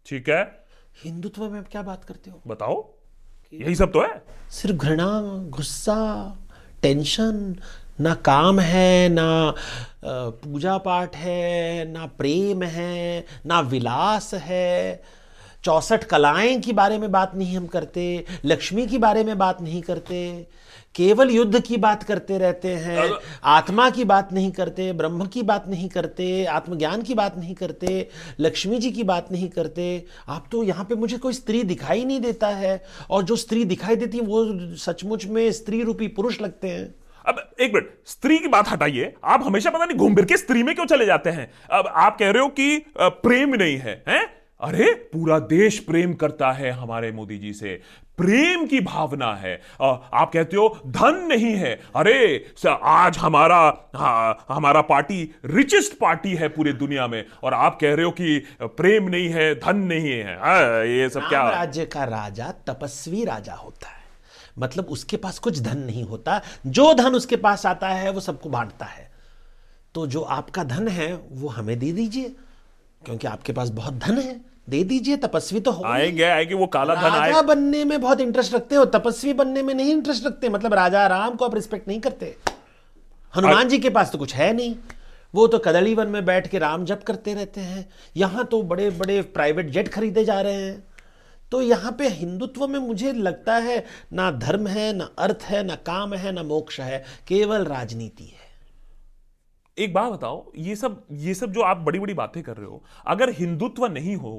ठीक 0.05 0.29
है। 0.29 0.65
हिंदुत्व 1.03 1.49
में 1.49 1.59
आप 1.59 1.67
क्या 1.71 1.81
बात 1.81 2.03
करते 2.03 2.29
हो? 2.29 2.41
बताओ। 2.47 2.93
यही 3.53 3.75
सब 3.75 3.91
तो 3.91 4.01
है। 4.01 4.23
सिर्फ़ 4.51 4.77
घृणा 4.77 5.21
गुस्सा 5.49 6.37
टेंशन 6.81 7.55
ना 7.99 8.13
काम 8.25 8.59
है 8.59 9.09
ना 9.09 9.53
पूजा 10.03 10.77
पाठ 10.77 11.15
है 11.15 11.91
ना 11.91 12.05
प्रेम 12.17 12.63
है 12.63 13.25
ना 13.45 13.59
विलास 13.59 14.33
है। 14.33 15.01
चौसठ 15.63 16.03
कलाएँ 16.03 16.59
के 16.61 16.73
बारे 16.73 16.97
में 16.97 17.11
बात 17.11 17.35
नहीं 17.35 17.55
हम 17.57 17.67
करते 17.67 18.03
लक्ष्मी 18.45 18.85
के 18.87 18.97
बारे 18.97 19.23
में 19.23 19.37
बात 19.37 19.61
नहीं 19.61 19.81
करते 19.81 20.47
केवल 20.95 21.29
युद्ध 21.29 21.59
की 21.59 21.77
बात 21.77 22.03
करते 22.03 22.37
रहते 22.37 22.73
हैं 22.75 23.09
आत्मा 23.43 23.89
की 23.89 24.03
बात 24.03 24.33
नहीं 24.33 24.51
करते 24.51 24.91
ब्रह्म 24.93 25.25
की 25.25 25.41
बात 25.41 25.67
नहीं 25.67 25.87
करते 25.89 26.45
आत्मज्ञान 26.45 27.01
की 27.01 27.13
बात 27.13 27.37
नहीं 27.37 27.55
करते 27.55 28.09
लक्ष्मी 28.39 28.79
जी 28.79 28.91
की 28.91 29.03
बात 29.03 29.31
नहीं 29.31 29.47
करते। 29.49 30.05
आप 30.27 30.47
तो 30.51 30.63
यहाँ 30.63 30.85
पे 30.85 30.95
मुझे 30.95 31.17
कोई 31.17 31.33
स्त्री 31.33 31.63
दिखाई 31.63 32.03
नहीं 32.05 32.19
देता 32.19 32.47
है 32.47 32.83
और 33.09 33.23
जो 33.23 33.35
स्त्री 33.35 33.63
दिखाई 33.65 33.95
देती 33.95 34.17
है 34.17 34.23
वो 34.23 34.75
सचमुच 34.77 35.25
में 35.25 35.51
स्त्री 35.51 35.81
रूपी 35.83 36.07
पुरुष 36.07 36.41
लगते 36.41 36.67
हैं। 36.67 36.93
अब 37.25 37.41
एक 37.61 37.73
मिनट 37.73 37.93
स्त्री 38.05 38.37
की 38.39 38.47
बात 38.47 38.69
हटाइए। 38.69 39.13
आप 39.23 39.43
हमेशा 39.45 39.69
पता 39.69 39.85
नहीं 39.85 39.97
घूम 39.97 40.15
फिर 40.15 40.25
के 40.25 40.37
स्त्री 40.37 40.63
में 40.63 40.73
क्यों 40.75 40.85
चले 40.85 41.05
जाते 41.05 41.29
हैं? 41.29 41.51
अब 41.71 41.87
आप 41.87 42.17
कह 42.19 42.31
रहे 42.31 42.43
हो 42.43 42.47
कि 42.49 42.85
प्रेम 42.99 43.55
नहीं 43.55 43.77
है 43.77 44.03
हैं? 44.07 44.23
अरे 44.61 44.91
पूरा 45.13 45.37
देश 45.39 45.77
प्रेम 45.79 46.13
करता 46.13 46.51
है 46.51 46.71
हमारे 46.71 47.11
मोदी 47.11 47.37
जी 47.37 47.51
से। 47.53 47.81
प्रेम 48.17 48.65
की 48.65 48.79
भावना 48.79 49.33
है। 49.35 49.53
आप 49.81 50.31
कहते 50.33 50.57
हो 50.57 50.67
धन 50.87 51.15
नहीं 51.29 51.53
है। 51.55 51.73
अरे 51.95 52.45
आज 52.67 53.17
हमारा 53.17 53.57
हाँ, 53.95 54.45
हमारा 54.49 54.81
पार्टी 54.81 55.23
रिचेस्ट 55.45 55.97
पार्टी 55.99 56.35
है 56.35 56.47
पूरी 56.49 56.73
दुनिया 56.73 57.07
में। 57.07 57.25
और 57.43 57.53
आप 57.53 57.77
कह 57.81 57.93
रहे 57.93 58.05
हो 58.05 58.11
कि 58.11 58.37
प्रेम 58.63 59.09
नहीं 59.09 59.29
है 59.29 59.53
धन 59.55 59.77
नहीं 59.77 60.11
है। 60.11 60.37
हाँ, 60.39 60.85
ये 60.85 61.09
सब 61.09 61.27
क्या? 61.29 61.49
राज्य 61.49 61.85
का 61.85 62.03
राजा 62.03 62.51
तपस्वी 62.67 63.23
राजा 63.25 63.53
होता 63.53 63.87
है। 63.87 64.02
मतलब 64.59 64.85
उसके 64.85 65.17
पास 65.17 65.39
कुछ 65.39 65.59
धन 65.59 65.77
नहीं 65.77 66.03
होता। 66.03 66.41
जो 66.67 66.93
धन 66.93 67.15
उसके 67.15 67.35
पास 67.35 67.65
आता 67.65 67.89
है 67.89 68.11
वो 68.11 68.19
सबको 68.19 68.49
बांटता 68.49 68.85
है। 68.85 69.11
तो 69.95 70.07
जो 70.07 70.21
आपका 70.21 70.63
धन 70.63 70.87
है 70.87 71.13
वो 71.31 71.47
हमें 71.47 71.77
दे 71.79 71.91
दीजिए 71.91 72.35
क्योंकि 73.01 73.27
आपके 73.27 73.53
पास 73.53 73.69
बहुत 73.69 73.93
धन 73.93 74.17
है। 74.17 74.39
दे 74.69 74.83
दीजिए 74.83 75.17
तपस्वी 75.17 75.59
तो 75.59 75.71
हो 75.71 75.83
आएँगे 75.85 76.23
आएँगे 76.23 76.53
वो 76.53 76.67
काला 76.67 76.95
धन 76.95 77.09
आए। 77.09 77.29
राजा 77.29 77.41
बनने 77.41 77.83
में 77.85 77.99
बहुत 78.01 78.21
इंटरेस्ट 78.21 78.53
रखते 78.53 78.75
हो 78.75 78.85
तपस्वी 78.85 79.33
बनने 79.33 79.63
में 79.63 79.73
नहीं 79.73 79.91
इंटरेस्ट 79.91 80.25
रखते। 80.25 80.49
मतलब 80.49 80.73
राजा 80.73 81.05
राम 81.07 81.35
को 81.35 81.45
आप 81.45 81.55
रिस्पेक्ट 81.55 81.87
नहीं 81.87 81.99
करते। 81.99 82.35
हनुमान 83.33 83.69
जी 83.69 83.79
के 83.79 83.89
पास 83.89 84.11
तो 84.11 84.17
कुछ 84.17 84.35
है 84.35 84.53
नहीं। 84.53 84.75
वो 85.33 85.47
तो 85.47 85.59
कदली 85.59 85.93
वन 85.95 86.07
में 86.07 86.25
बैठ 86.25 86.47
के 86.47 86.59
राम 86.59 86.85
जप 86.85 87.03
करते 87.07 87.33
रहते 87.33 87.61
हैं। 87.61 87.85
यहाँ 88.17 88.45
तो 88.45 88.61
बड़े 88.61 88.89
बड़े 88.89 89.21
प्राइवेट 89.21 89.69
जेट 89.69 89.87
खरीदे 89.87 90.25
जा 90.25 90.41
रहे 90.41 90.53
हैं। 90.53 90.83
तो 91.53 91.61
यहाँ 91.61 91.91
पे 91.91 92.07
हिंदुत्व 92.07 92.67
में 92.67 92.79
मुझे 92.79 93.11
लगता 93.13 93.55
है 93.55 93.85
ना 94.13 94.29
धर्म 94.31 94.67
है 94.67 94.91
ना 94.93 95.09
अर्थ 95.17 95.43
है 95.43 95.63
ना 95.63 95.75
काम 95.75 96.13
है 96.13 96.31
ना 96.31 96.43
मोक्ष 96.43 96.79
है 96.79 97.03
केवल 97.27 97.65
राजनीति 97.65 98.23
है। 98.23 98.51
एक 99.77 99.93
बात 99.93 100.11
बताओ 100.13 100.51
ये 100.57 100.75
सब 100.75 101.05
ये 101.11 101.33
सब 101.33 101.51
जो 101.51 101.61
आप 101.61 101.77
बड़ी 101.77 101.99
बड़ी 101.99 102.13
बातें 102.13 102.41
कर 102.43 102.57
रहे 102.57 102.65
हो 102.65 102.83
अगर 103.07 103.29
हिंदुत्व 103.29 103.85
नहीं 103.87 104.15
हो 104.15 104.33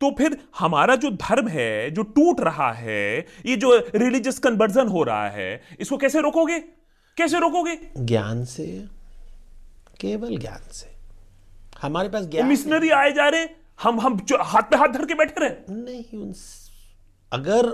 तो 0.00 0.10
फिर 0.10 0.38
हमारा 0.58 0.96
जो 0.96 1.10
धर्म 1.10 1.48
है 1.48 1.90
जो 1.90 2.02
टूट 2.02 2.40
रहा 2.40 2.72
है 2.72 3.26
ये 3.46 3.56
जो 3.56 3.76
रिलीजियस 3.94 4.38
कन्वर्जन 4.38 4.88
हो 4.88 5.02
रहा 5.02 5.28
है 5.28 5.62
इसको 5.80 5.96
कैसे 5.96 6.20
रोकोगे? 6.20 6.58
कैसे 7.16 7.38
रोकोगे? 7.38 7.78
ज्ञान 7.98 8.44
से 8.44 8.66
केवल 10.00 10.36
ज्ञान 10.38 10.70
से। 10.72 10.94
हमारे 11.82 12.08
पास 12.08 12.24
ज्ञान 12.24 12.46
मिशनरी 12.46 12.90
आए 12.90 13.12
जा 13.12 13.28
रहे 13.28 13.65
हम 13.78 14.00
हम 14.00 14.18
जो 14.20 14.42
हाथ 14.42 14.62
पे 14.62 14.76
हाथ 14.76 14.88
धर 14.88 15.04
के 15.06 15.14
बैठे 15.14 15.40
रहे। 15.40 15.74
नहीं 15.74 16.18
उन 16.18 16.34
अगर 17.32 17.66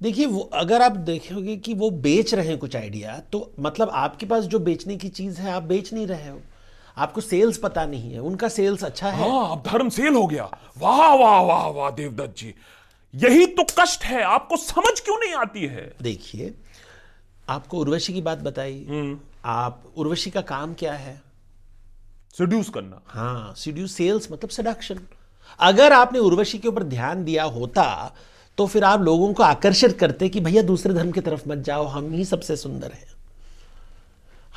देखिए 0.00 0.26
वो 0.26 0.40
अगर 0.54 0.82
आप 0.82 0.92
देखोगे 1.06 1.56
कि 1.56 1.74
वो 1.74 1.90
बेच 2.00 2.34
रहे 2.34 2.48
हैं 2.48 2.58
कुछ 2.58 2.76
आइडिया 2.76 3.18
तो 3.32 3.52
मतलब 3.60 3.90
आपके 3.94 4.26
पास 4.26 4.44
जो 4.44 4.58
बेचने 4.60 4.96
की 4.96 5.08
चीज़ 5.10 5.40
है 5.40 5.52
आप 5.52 5.62
बेच 5.62 5.92
नहीं 5.92 6.06
रहे 6.06 6.28
हो। 6.28 6.40
आपको 6.96 7.20
सेल्स 7.20 7.58
पता 7.58 7.84
नहीं 7.86 8.12
है 8.12 8.20
उनका 8.20 8.48
सेल्स 8.48 8.84
अच्छा 8.84 9.10
है। 9.10 9.30
हाँ 9.30 9.62
धर्म 9.66 9.88
सेल 9.88 10.14
हो 10.14 10.26
गया। 10.26 10.44
वाह 10.78 11.14
वाह 11.14 11.40
वाह 11.40 11.66
वाह 11.68 11.90
देवदत्त 11.90 12.36
जी। 12.38 12.54
यही 13.14 13.46
तो 13.46 13.64
कष्ट 13.80 14.04
है 14.04 14.22
आपको 14.22 14.56
समझ 14.56 15.00
क्यों 15.00 15.18
नहीं 15.18 15.34
आती 15.34 15.66
है? 15.66 15.92
देखिए 16.02 16.54
आपको 17.48 17.78
उर्वशी 17.78 18.12
की 18.12 18.20
बात 18.22 18.38
बताई। 18.38 19.18
आप 19.44 19.82
उर्वशी 19.96 20.30
का 20.30 20.40
काम 20.40 20.74
क्या 20.74 20.92
है? 20.92 21.20
सेड्यूस 22.34 22.68
करना। 22.68 23.00
हाँ 23.06 23.54
सीड्यूस 23.56 23.92
सेल्स 23.92 24.28
मतलब 24.32 24.50
सडक्शन 24.50 25.00
अगर 25.60 25.92
आपने 25.92 26.18
उर्वशी 26.18 26.58
के 26.58 26.68
ऊपर 26.68 26.82
ध्यान 26.84 27.24
दिया 27.24 27.44
होता 27.46 28.14
तो 28.58 28.66
फिर 28.66 28.84
आप 28.84 29.00
लोगों 29.00 29.32
को 29.32 29.42
आकर्षित 29.42 29.98
करते 29.98 30.28
कि 30.28 30.40
भैया 30.40 30.62
दूसरे 30.62 30.94
धर्म 30.94 31.10
की 31.10 31.20
तरफ़ 31.20 31.48
मत 31.48 31.58
जाओ 31.58 31.86
हम 31.86 32.12
ही 32.12 32.24
सबसे 32.24 32.56
सुंदर 32.56 32.92
हैं। 32.92 33.10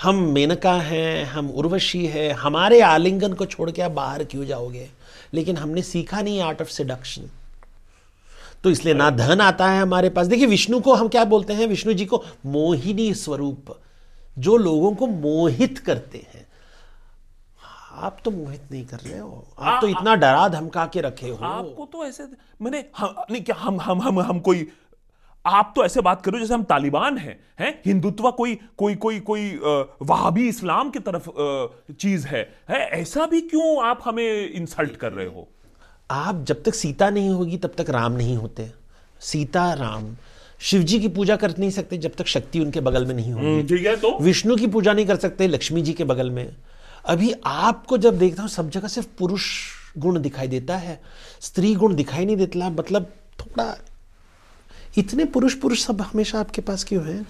हम 0.02 0.16
मेनका 0.30 0.74
हैं 0.74 1.26
हम 1.26 1.50
उर्वशी 1.52 2.06
है 2.06 2.30
हमारे 2.34 2.80
आलिंगन 2.82 3.34
को 3.34 3.46
छोड़ 3.46 3.70
के 3.72 3.82
आप 3.82 3.92
बाहर 3.92 4.24
क्यों 4.24 4.46
जाओगे? 4.46 4.88
लेकिन 5.34 5.58
हमने 5.58 5.82
सीखा 5.82 6.22
नहीं 6.22 6.42
आर्ट 6.42 6.62
ऑफ़ 6.62 6.70
सेडक्शन 6.70 7.30
तो 8.64 8.70
इसलिए 8.72 8.94
ना 8.94 9.10
धन 9.10 9.42
आता 9.42 9.70
है 9.70 9.82
हमारे 9.82 10.10
पास। 10.10 10.28
देखिए 10.28 10.48
विष्णु 10.48 10.80
को 10.80 10.94
हम 10.94 11.08
क्या 11.08 11.24
बोलते 11.26 11.54
हैं? 11.54 11.68
विष्णु 11.68 11.94
जी 11.94 12.06
को 12.06 12.24
मोहिनी 12.46 13.14
स्वरूप 13.14 13.76
जो 14.38 14.58
लोगों 14.58 14.94
को 14.96 15.08
मोहित 15.08 15.80
करते 15.80 16.26
हैं। 16.34 16.45
आप 17.96 18.18
तो 18.26 18.32
मोहित 18.32 18.72
नहीं 18.72 18.86
कर 18.86 18.98
रहे 18.98 19.20
हो। 19.20 19.46
आप 19.60 19.82
तो 19.82 19.88
इतना 19.88 20.16
डरा 20.16 20.48
धमका 20.50 20.86
के 20.86 21.02
रखे 21.02 21.30
हो। 21.30 21.36
आपको 21.46 21.86
तो 21.86 22.06
ऐसे 22.06 22.24
मैंने 22.62 22.84
हम 22.98 23.16
नहीं 23.32 23.42
क्या 23.44 23.56
हम 23.60 23.80
हम 23.82 24.02
हम 24.02 24.20
हम 24.22 24.40
कोई 24.40 24.68
आप 25.46 25.74
तो 25.76 25.84
ऐसे 25.86 26.02
बात 26.02 26.22
करो 26.22 26.40
जैसे 26.40 26.54
हम 26.54 26.64
तालिबान 26.64 27.18
हैं 27.18 27.38
हैं? 27.60 27.82
हिंदुत्व 27.86 28.30
कोई 28.32 28.58
कोई 28.78 28.96
कोई 28.96 29.20
कोई 29.20 29.60
वहाबी 30.02 30.48
इस्लाम 30.48 30.90
की 30.90 31.00
तरफ़ 31.00 31.30
चीज़ 31.94 32.28
है 32.28 32.42
है? 32.70 32.80
ऐसा 32.92 33.26
भी 33.26 33.42
क्यों 33.42 33.86
आप 33.86 34.02
हमें 34.06 34.50
इंसल्ट 34.50 34.96
कर 34.96 35.12
रहे 35.12 35.28
हो? 35.28 35.48
आप 36.12 36.44
जब 36.44 36.64
तक 36.64 36.74
सीता 36.74 37.10
नहीं 37.10 37.30
होगी 37.30 37.58
तब 37.58 37.74
तक 37.78 37.90
राम 37.90 38.12
नहीं 38.12 38.38
होते। 38.38 38.72
सीता 39.22 39.74
राम 39.74 40.16
शिव 40.62 40.84
जी 40.84 41.00
की 41.00 41.08
पूजा 41.08 41.36
कर 41.36 41.54
नहीं 41.60 41.70
सकते 41.72 41.98
जब 41.98 42.16
तक 42.18 42.28
शक्ति 42.28 42.60
उनके 42.60 42.82
बगल 42.82 43.06
में 43.06 43.14
नहीं 43.16 43.32
होगी। 43.34 43.64
ठीक 43.68 43.86
है 43.88 43.96
तो? 43.96 44.18
विष्णु 44.20 44.56
की 44.56 44.68
पूजा 44.68 44.94
नहीं 44.94 45.06
कर 45.06 45.16
सकते 45.18 45.48
लक्ष्मी 45.48 45.82
जी 45.82 45.94
के 45.94 46.04
बगल 46.04 46.30
में। 46.30 46.56
अभी 47.06 47.34
आपको 47.46 47.98
जब 47.98 48.20
देखता 48.20 48.42
हूँ 48.42 48.50
सब 48.50 48.70
जगह 48.70 48.88
सिर्फ़ 48.88 49.08
पुरुष 49.20 49.44
गुण 49.98 50.22
दिखाई 50.22 50.48
देता 50.48 50.78
है 50.78 51.02
स्त्री 51.42 51.76
गुण 51.76 51.96
दिखाई 51.96 52.26
नहीं 52.26 52.38
देता 52.38 52.70
मतलब 52.70 53.14
थोड़ा 53.40 53.78
इतने 54.98 55.26
पुरुष 55.26 55.54
पुरुष 55.54 55.84
सब 55.86 56.02
हमेशा 56.02 56.40
आपके 56.40 56.62
पास 56.62 56.84
क्यों 56.84 57.06
हैं? 57.06 57.28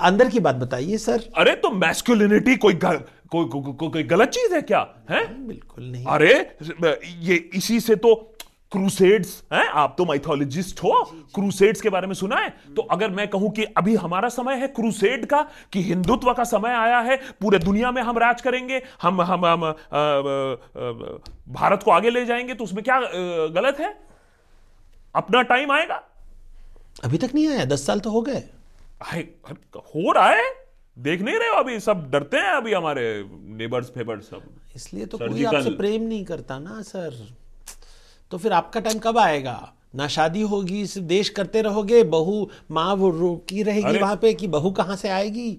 अंदर 0.00 0.28
की 0.28 0.40
बात 0.40 0.56
बताइए 0.56 0.98
सर। 0.98 1.24
अरे 1.36 1.54
तो 1.54 1.70
मैस्कुलिनिटी 1.70 2.56
कोई 2.56 2.74
ग- 2.74 3.04
कोई 3.30 3.44
को, 3.44 3.72
को, 3.72 3.88
कोई 3.88 4.02
गलत 4.02 4.28
चीज़ 4.28 4.54
है 4.54 4.62
क्या? 4.62 4.94
है? 5.10 5.46
बिल्कुल 5.46 5.84
नहीं। 5.84 6.04
अरे 6.04 6.56
ये 7.18 7.50
इसी 7.54 7.80
से 7.80 7.96
तो 7.96 8.34
क्रूसेड्स 8.72 9.44
हैं? 9.52 9.66
आप 9.68 9.94
तो 9.98 10.04
माइथोलॉजिस्ट 10.04 10.80
हो। 10.80 11.10
क्रूसेड्स 11.34 11.80
के 11.80 11.88
बारे 11.88 12.06
में 12.06 12.14
सुना 12.14 12.36
है? 12.36 12.48
तो 12.48 12.82
अगर 12.82 13.10
मैं 13.10 13.28
कहूँ 13.28 13.50
कि 13.50 13.64
अभी 13.64 13.94
हमारा 13.94 14.28
समय 14.28 14.54
है 14.54 14.68
क्रूसेड 14.68 15.26
का 15.26 15.50
कि 15.72 15.82
हिंदुत्व 15.82 16.32
का 16.34 16.44
समय 16.44 16.70
आया 16.70 16.98
है 16.98 17.16
पूरे 17.16 17.58
दुनिया 17.58 17.90
में 17.90 18.02
हम 18.02 18.18
राज 18.18 18.40
करेंगे 18.40 18.82
हम 19.02 19.22
हम 19.22 19.46
हम 19.46 19.62
अ, 19.62 19.66
अ, 19.66 19.72
अ, 19.72 20.92
भारत 21.48 21.82
को 21.82 21.90
आगे 21.90 22.10
ले 22.10 22.26
जाएँगे 22.26 22.54
तो 22.54 22.64
उसमें 22.64 22.84
क्या 22.84 23.00
गलत 23.46 23.80
है? 23.80 24.00
अपना 25.14 25.42
टाइम 25.42 25.72
आएगा। 25.72 26.02
अभी 27.04 27.18
तक 27.18 27.30
नहीं 27.34 27.48
आया 27.48 27.64
दस 27.64 27.86
साल 27.86 28.00
तो 28.00 28.10
हो 28.10 28.22
गए। 28.22 28.42
हो 29.76 30.12
रहा 30.12 30.30
है। 30.30 30.68
देख 30.98 31.20
नहीं 31.20 31.36
रहे 31.36 31.48
हो 31.48 31.54
अभी 31.54 31.80
सब 31.80 32.10
डरते 32.10 32.36
हैं 32.36 32.48
अभी 32.48 32.72
हमारे 32.72 33.24
नेबर्स 33.32 33.88
फेबर्स 33.88 34.24
सब। 34.24 34.42
इसलिए 34.76 35.06
तो 35.06 35.18
कोई 35.18 35.44
आपसे 35.44 35.70
प्रेम 35.70 36.02
नहीं 36.02 36.24
करता 36.24 36.58
ना 36.58 36.82
सर। 36.82 37.37
तो 38.30 38.38
फिर 38.38 38.52
आपका 38.52 38.80
टाइम 38.80 38.98
कब 38.98 39.18
आएगा? 39.18 39.72
ना 39.94 40.06
शादी 40.08 40.42
होगी 40.42 40.86
सिर्फ़ 40.86 41.06
देश 41.08 41.28
करते 41.28 41.62
रहोगे 41.62 42.02
बहू 42.04 42.50
माँ 42.70 42.94
वो 42.94 43.10
रोकी 43.10 43.62
रहेगी 43.62 43.98
वहाँ 43.98 44.16
पे 44.16 44.32
कि 44.34 44.46
बहू 44.46 44.70
कहाँ 44.70 44.96
से 44.96 45.08
आएगी? 45.08 45.50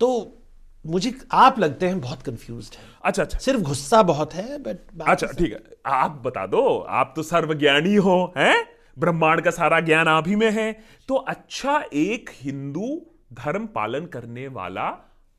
तो 0.00 0.36
मुझे 0.84 1.12
आप 1.32 1.58
लगते 1.58 1.86
हैं 1.86 2.00
बहुत 2.00 2.22
कंफ्यूज 2.22 2.70
है। 2.74 2.84
अच्छा 3.04 3.22
अच्छा। 3.22 3.38
सिर्फ़ 3.38 3.60
गुस्सा 3.60 4.02
बहुत 4.02 4.34
है 4.34 4.58
बट 4.58 4.76
अच्छा 5.08 5.26
ठीक 5.26 5.52
है। 5.52 5.62
आप 5.86 6.22
बता 6.24 6.46
दो 6.46 6.78
आप 6.90 7.12
तो 7.16 7.22
सर्वज्ञानी 7.22 7.94
हो 7.94 8.32
हैं? 8.36 8.64
ब्रह्मांड 8.98 9.40
का 9.40 9.50
सारा 9.50 9.80
ज्ञान 9.80 10.08
आप 10.08 10.28
ही 10.28 10.36
में 10.36 10.50
है। 10.50 10.72
तो 11.08 11.14
अच्छा 11.14 11.82
एक 11.94 12.30
हिंदू 12.34 13.00
धर्म 13.34 13.66
पालन 13.66 14.06
करने 14.06 14.48
वाला 14.48 14.88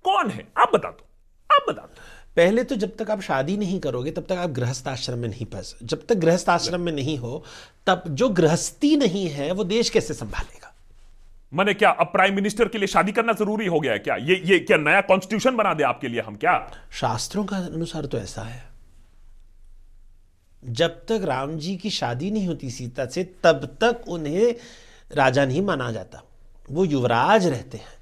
कौन 0.06 0.30
है? 0.30 0.48
आप 0.58 0.72
बता 0.74 0.90
दो 0.90 1.08
आप 1.50 1.66
बता 1.70 1.82
दो। 1.82 1.96
पहले 2.38 2.64
तो 2.64 2.76
जब 2.76 2.96
तक 2.98 3.12
आप 3.12 3.22
शादी 3.22 3.58
नहीं 3.58 3.80
करोगे 3.80 4.12
तब 4.12 4.26
तक 4.26 4.32
आप 4.32 4.50
गृहस्थ 4.50 4.88
आश्रम 4.88 5.18
में 5.20 5.30
नहीं 5.30 5.46
फंस। 5.46 5.76
जब 5.84 6.06
तक 6.08 6.16
गृहस्थ 6.16 6.50
आश्रम 6.50 6.82
में 6.82 6.92
नहीं 6.92 7.18
हो 7.18 7.44
तब 7.88 8.04
जो 8.10 8.30
गृहस्थी 8.30 8.96
नहीं 8.96 9.28
है 9.30 9.52
वो 9.52 9.64
देश 9.64 9.90
कैसे 9.90 10.14
संभालेगा? 10.14 10.74
मैंने 11.54 11.74
क्या 11.74 11.90
अब 11.90 12.08
प्राइम 12.08 12.36
मिनिस्टर 12.36 12.68
के 12.68 12.78
लिए 12.78 12.88
शादी 12.88 13.12
करना 13.12 13.34
ज़रूरी 13.34 13.66
हो 13.68 13.80
गया 13.80 13.92
है 13.92 14.00
क्या? 14.00 14.16
ये 14.16 14.42
ये 14.46 14.60
क्या 14.60 14.78
नया 14.78 15.02
कॉन्स्टिट्यूशन 15.02 15.56
बना 15.56 15.74
दे 15.74 15.84
आपके 15.84 16.08
लिए 16.08 16.22
हम 16.22 16.36
क्या? 16.36 16.72
शास्त्रों 16.92 17.46
का 17.46 17.58
अनुसार 17.58 18.06
तो 18.06 18.18
ऐसा 18.18 18.42
है। 18.42 18.64
जब 20.64 21.06
तक 21.06 21.22
राम 21.24 21.58
जी 21.58 21.76
की 21.76 21.90
शादी 21.90 22.32
नहीं 22.32 22.48
होती 22.48 22.72
सीता 22.72 23.06
से 23.06 23.24
तब 23.44 23.66
तक 23.84 24.08
उन्हें 24.08 24.56
राजा 25.14 25.46
नहीं 25.46 25.62
माना 25.62 25.92
जाता। 25.92 26.24
वो 26.72 26.86
युवराज 26.86 27.48
रहते 27.48 27.78
हैं। 27.78 28.01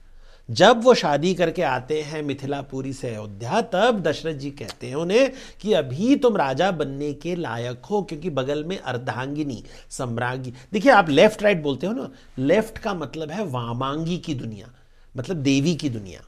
जब 0.50 0.84
वो 0.84 0.94
शादी 0.94 1.34
करके 1.34 1.62
आते 1.62 2.02
हैं 2.02 2.22
मिथिलापुरी 2.24 2.94
से 2.94 3.10
अयोध्या, 3.10 3.62
तब 3.64 4.02
दशरथ 4.02 4.34
जी 4.34 4.50
कहते 4.52 4.88
हैं 4.88 4.96
उन्हें 4.96 5.32
कि 5.62 5.74
अभी 5.74 6.16
तुम 6.16 6.38
राजा 6.38 6.72
बनने 6.72 7.12
के 7.14 7.36
लायक 7.36 7.86
हो, 7.86 8.02
क्योंकि 8.02 8.30
बगल 8.30 8.64
में 8.64 8.78
अर्धांगिनी, 8.78 9.64
सम्राज्ञी। 9.90 10.54
देखिए, 10.74 10.92
आप 10.92 11.10
लेफ़्ट 11.10 11.44
राइट 11.44 11.62
बोलते 11.64 11.88
हो 11.88 11.94
ना 11.94 12.10
लेफ़्ट 12.40 12.78
का 12.78 12.94
मतलब 12.94 13.32
है 13.32 13.46
वामांगी 13.46 14.18
की 14.18 14.34
दुनिया 14.34 14.74
मतलब 15.16 15.38
देवी 15.38 15.76
की 15.76 15.90
दुनिया। 15.90 16.22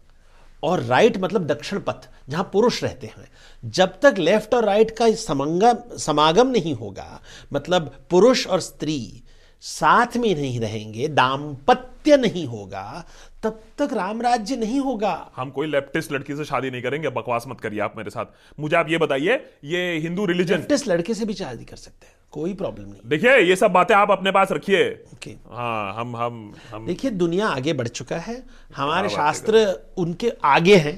और 0.64 0.82
राइट 0.82 1.18
मतलब 1.18 1.46
दक्षिण 1.48 1.80
पथ, 1.80 2.08
जहाँ 2.30 2.50
पुरुष 2.54 2.84
रहते 2.84 3.08
हैं। 3.08 3.28
जब 3.64 4.00
तक 4.02 4.16
लेफ़्ट 4.20 4.54
और 4.54 4.66
राइट 4.66 4.92
का 4.92 5.12
समंगम 5.16 5.98
समागम 5.98 6.48
नहीं 6.48 6.74
होगा 6.76 7.20
मतलब 7.54 7.92
पुरुष 8.10 8.46
और 8.48 8.60
स्त्री 8.60 9.24
साथ 9.64 10.18
में 10.18 10.34
नहीं 10.36 10.60
रहेंगे, 10.60 11.08
दाम्पत्य 11.08 12.18
नहीं 12.18 12.46
होगा 12.46 13.06
तब 13.43 13.62
तक 13.77 13.93
राम 13.93 14.21
राज्य 14.21 14.56
नहीं 14.56 14.80
होगा। 14.80 15.13
हम 15.36 15.49
कोई 15.51 15.67
लेफ्टिस्ट 15.67 16.12
लड़की 16.12 16.36
से 16.36 16.45
शादी 16.45 16.71
नहीं 16.71 16.82
करेंगे 16.82 17.10
बकवास 17.12 17.45
मत 17.47 17.62
करिए 17.62 17.80
आप 17.80 17.93
मेरे 17.97 18.10
साथ। 18.10 18.60
मुझे 18.60 18.75
आप 18.77 18.89
ये 18.89 18.97
बताइए 18.97 19.36
ये 19.65 19.97
हिंदू 19.99 20.25
रिलीजन 20.25 20.56
लेफ्टिस्ट 20.56 20.88
लड़के 20.88 21.13
से 21.13 21.25
भी 21.25 21.34
शादी 21.34 21.65
कर 21.65 21.75
सकते 21.77 22.08
हैं 22.08 22.15
कोई 22.34 22.54
प्रॉब्लम 22.54 22.86
नहीं। 22.86 23.10
देखिए 23.10 23.38
ये 23.39 23.56
सब 23.56 23.71
बातें 23.71 23.95
आप 23.95 24.12
अपने 24.12 24.32
पास 24.32 24.51
रखिए। 24.51 24.84
ओके 25.13 25.32
हाँ 25.51 25.93
हम 25.95 26.15
हम 26.15 26.54
हम 26.71 26.86
देखिए 26.88 27.12
दुनिया 27.13 27.47
आगे 27.49 27.73
बढ़ 27.73 27.88
चुका 27.89 28.17
है 28.19 28.43
हमारे 28.75 29.10
शास्त्र 29.10 29.65
उनके 29.97 30.32
आगे 30.45 30.75
हैं। 30.77 30.97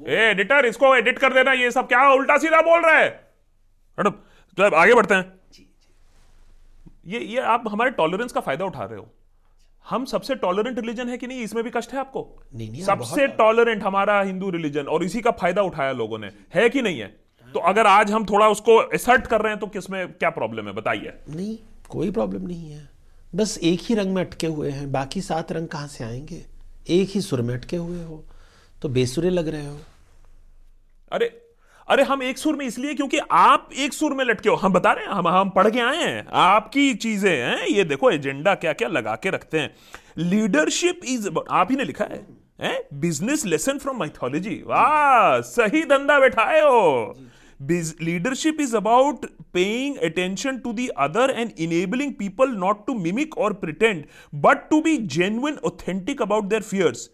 ए 0.00 0.30
एडिटर 0.30 0.66
इसको 0.66 0.94
एडिट 0.96 1.18
कर 1.18 1.32
देना 1.34 1.52
ये 1.54 1.70
सब 1.70 1.88
क्या 1.88 2.08
उल्टा 2.12 2.36
सीधा 2.38 2.60
बोल 2.62 2.80
रहा 2.82 2.98
है? 2.98 3.08
मैडम 3.98 4.74
आगे 4.76 4.94
बढ़ते 4.94 5.14
हैं। 5.14 5.32
ये 7.06 7.20
ये 7.20 7.40
आप 7.52 7.64
हमारे 7.68 7.90
टॉलरेंस 7.92 8.32
का 8.32 8.40
फ़ायदा 8.40 8.64
उठा 8.64 8.84
रहे 8.84 8.98
हो। 8.98 9.06
हम 9.90 10.04
सबसे 10.04 10.34
टॉलरेंट 10.34 10.78
रिलीजन 10.78 11.08
है 11.08 11.18
कि 11.18 11.26
नहीं? 11.26 11.40
इसमें 11.40 11.64
भी 11.64 11.70
कष्ट 11.70 11.92
है 11.92 11.98
आपको? 11.98 12.42
नहीं, 12.54 12.70
नहीं, 12.70 12.82
सबसे 12.82 13.26
टॉलरेंट 13.26 13.82
हमारा 13.82 14.22
हिंदू 14.22 14.50
रिलीजन 14.50 14.82
और 14.82 15.04
इसी 15.04 15.20
का 15.20 15.30
फ़ायदा 15.30 15.62
उठाया 15.62 15.92
लोगों 15.92 16.18
ने। 16.18 16.30
है 16.54 16.70
कि 16.70 16.82
नहीं 16.82 17.00
है? 17.00 17.06
तो 17.54 17.60
अगर 17.60 17.86
आज 17.86 18.12
हम 18.12 18.24
थोड़ा 18.24 18.48
उसको 18.48 18.90
एसर्ट 18.94 19.26
कर 19.26 19.40
रहे 19.40 19.52
हैं 19.52 19.60
तो 19.60 19.66
किसमें 19.66 20.12
क्या 20.12 20.30
प्रॉब्लम 20.30 20.66
है? 20.66 20.72
बताइए। 20.72 21.12
नहीं 21.30 21.58
कोई 21.88 22.10
प्रॉब्लम 22.10 22.46
नहीं 22.46 22.70
है। 22.70 22.88
बस 23.34 23.58
एक 23.62 23.80
ही 23.82 23.94
रंग 23.94 24.14
में 24.14 24.24
अटके 24.24 24.46
हुए 24.46 24.70
हैं। 24.70 24.92
बाकी 24.92 25.20
सात 25.20 25.52
रंग 25.52 25.68
कहाँ 25.68 25.86
से 25.86 26.04
आएँगे? 26.04 26.46
एक 26.88 27.08
ही 27.08 27.20
सुर 27.20 27.42
में 27.42 27.54
अटके 27.54 27.76
हुए 27.76 28.04
हो। 28.04 28.24
तो 28.82 28.88
बेसुरे 28.88 29.30
लग 29.30 29.48
रहे 29.48 29.66
हो। 29.66 29.78
अरे 31.12 31.43
अरे, 31.88 32.02
हम 32.02 32.22
एक 32.22 32.38
सुर 32.38 32.56
में 32.56 32.64
इसलिए, 32.66 32.94
क्योंकि 32.94 33.18
आप 33.30 33.68
एक 33.78 33.92
सुर 33.92 34.14
में 34.14 34.24
लटके 34.24 34.48
हो। 34.48 34.54
हम 34.56 34.72
बता 34.72 34.92
रहे 34.92 35.04
हैं, 35.04 35.12
हम 35.12 35.28
हम 35.28 35.50
पढ़ 35.50 35.68
के 35.70 35.80
आए 35.80 36.02
हैं। 36.02 36.26
आपकी 36.34 36.94
चीज़ें 36.96 37.30
हैं, 37.30 37.66
ये 37.66 37.84
देखो, 37.84 38.10
एजेंडा 38.10 38.54
क्या 38.54 38.72
क्या 38.72 38.88
लगा 38.88 39.14
के 39.16 39.30
रखते 39.30 39.58
हैं। 39.58 39.74
लीडरशिप 40.18 41.00
इज़ 41.04 41.28
आप 41.50 41.70
ही 41.70 41.76
ने 41.76 41.84
लिखा 41.84 42.04
है 42.04 42.24
बिज़नेस 42.94 43.44
लेसन 43.46 43.78
फ्रॉम 43.78 43.98
माइथोलॉजी 43.98 44.62
वाह, 44.66 45.40
सही 45.42 45.82
धंधा 45.84 46.18
बैठाए 46.20 46.60
हो। 46.60 47.14
Leadership 47.60 48.60
is 48.60 48.76
about 48.76 49.26
paying 49.54 49.96
attention 50.04 50.56
to 50.58 50.72
the 50.72 50.86
other 50.98 51.30
and 51.30 51.50
enabling 51.58 52.12
people 52.12 52.50
not 52.56 52.86
to 52.86 52.94
mimic 52.94 53.36
or 53.38 53.52
pretend 53.54 54.04
but 54.36 54.68
to 54.70 54.80
be 54.80 54.96
genuine 55.16 55.58
authentic 55.66 56.22
about 56.22 56.44
their 56.44 56.62
fears 56.62 57.08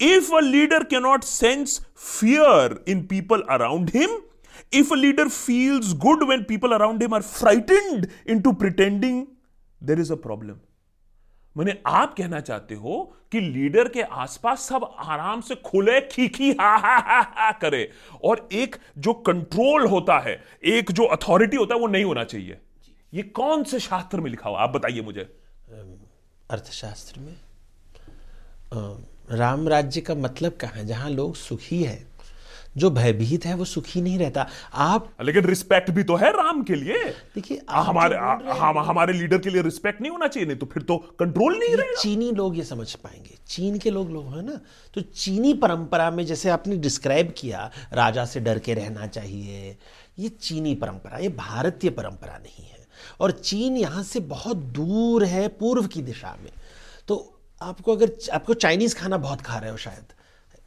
if 0.00 0.34
a 0.34 0.40
leader 0.40 0.84
can 0.84 1.02
not 1.02 1.24
sense 1.24 1.80
fear 1.96 2.84
in 2.88 3.06
people 3.06 3.42
around 3.50 3.90
him 3.94 4.18
if 4.72 4.92
a 4.92 4.96
leader 4.96 5.28
feels 5.28 5.92
good 5.96 6.28
when 6.28 6.42
people 6.42 6.72
around 6.72 7.02
him 7.02 7.14
are 7.14 7.22
frightened 7.22 8.06
into 8.40 8.52
pretending 8.52 9.26
there 9.82 10.00
is 10.00 10.12
a 10.12 10.16
problem 10.16 10.56
मैंने 11.56 11.76
आप 11.86 12.14
कहना 12.14 12.40
चाहते 12.40 12.74
हो 12.74 13.12
कि 13.32 13.40
leader 13.40 13.88
के 13.88 14.02
आसपास 14.02 14.60
सब 14.60 14.84
आराम 14.98 15.40
से 15.40 15.54
खुले 15.54 16.00
खीखी 16.00 16.50
हा 16.52 16.76
हा 16.76 16.96
हा 16.96 17.20
हा 17.36 17.50
करे। 17.52 17.90
और 18.24 18.48
एक 18.52 18.76
जो 18.98 19.12
कंट्रोल 19.28 19.86
होता 19.86 20.18
है 20.18 20.34
एक 20.64 20.92
जो 20.92 21.04
अथॉरिटी 21.06 21.56
होता 21.56 21.74
है 21.74 21.80
वो 21.80 21.86
नहीं 21.86 22.04
होना 22.04 22.24
चाहिए। 22.24 22.58
ये 23.14 23.22
कौन 23.22 23.64
से 23.64 23.80
शास्त्र 23.80 24.20
में 24.20 24.30
लिखा 24.30 24.48
हुआ 24.50 24.60
आप 24.60 24.70
बताइए 24.70 25.00
मुझे। 25.00 25.20
अर्थशास्त्र 26.50 27.20
में? 27.20 27.36
आ, 28.74 28.94
राम 29.30 29.68
राज्य 29.68 30.00
का 30.00 30.14
मतलब 30.14 30.52
कहाँ 30.52 30.72
है? 30.72 30.86
जहाँ 30.86 31.10
लोग 31.10 31.34
सुखी 31.36 31.82
है। 31.82 32.04
जो 32.76 32.88
भयभीत 32.90 33.44
है 33.46 33.54
वो 33.54 33.64
सुखी 33.64 34.00
नहीं 34.02 34.18
रहता। 34.18 34.46
आप 34.74 35.08
लेकिन 35.22 35.44
रिस्पेक्ट 35.44 35.90
भी 35.90 36.02
तो 36.04 36.16
है 36.16 36.30
राम 36.32 36.62
के 36.62 36.74
लिए। 36.74 37.04
देखिए 37.34 37.60
हमारे 37.70 38.16
हम 38.50 38.78
हमारे 38.78 39.12
लीडर 39.12 39.38
के 39.38 39.50
लिए 39.50 39.62
रिस्पेक्ट 39.62 40.00
नहीं 40.00 40.10
होना 40.12 40.26
चाहिए 40.26 40.46
नहीं 40.46 40.58
तो 40.58 40.66
फिर 40.66 40.82
तो 40.82 40.96
कंट्रोल 41.18 41.58
नहीं 41.58 41.76
रहेगा। 41.76 42.00
चीनी 42.02 42.30
लोग 42.32 42.56
ये 42.56 42.64
समझ 42.64 42.94
पाएँगे। 42.94 43.38
चीन 43.46 43.78
के 43.78 43.90
लोग 43.90 44.10
लोग 44.10 44.26
हैं 44.26 44.42
ना। 44.42 44.60
तो 44.94 45.00
चीनी 45.00 45.54
परंपरा 45.54 46.10
में 46.10 46.24
जैसे 46.26 46.48
आपने 46.48 46.76
डिस्क्राइब 46.76 47.32
किया 47.38 47.70
राजा 47.92 48.24
से 48.24 48.40
डर 48.40 48.58
के 48.58 48.74
रहना 48.74 49.06
चाहिए 49.06 49.76
ये 50.18 50.28
चीनी 50.28 50.74
परंपरा 50.74 51.18
ये 51.18 51.28
भारतीय 51.28 51.90
परंपरा 51.90 52.38
नहीं 52.38 52.66
है। 52.66 52.84
और 53.20 53.30
चीन 53.30 53.76
यहाँ 53.76 54.02
से 54.02 54.20
बहुत 54.20 54.56
दूर 54.56 55.24
है 55.24 55.48
पूर्व 55.48 55.86
की 55.86 56.02
दिशा 56.02 56.36
में। 56.44 56.50
आपको 57.60 57.94
अगर 57.96 58.10
आपको 58.34 58.54
चाइनीज़ 58.54 58.94
खाना 58.96 59.16
बहुत 59.18 59.40
खा 59.40 59.58
रहे 59.58 59.70
हो 59.70 59.76
शायद 59.76 60.12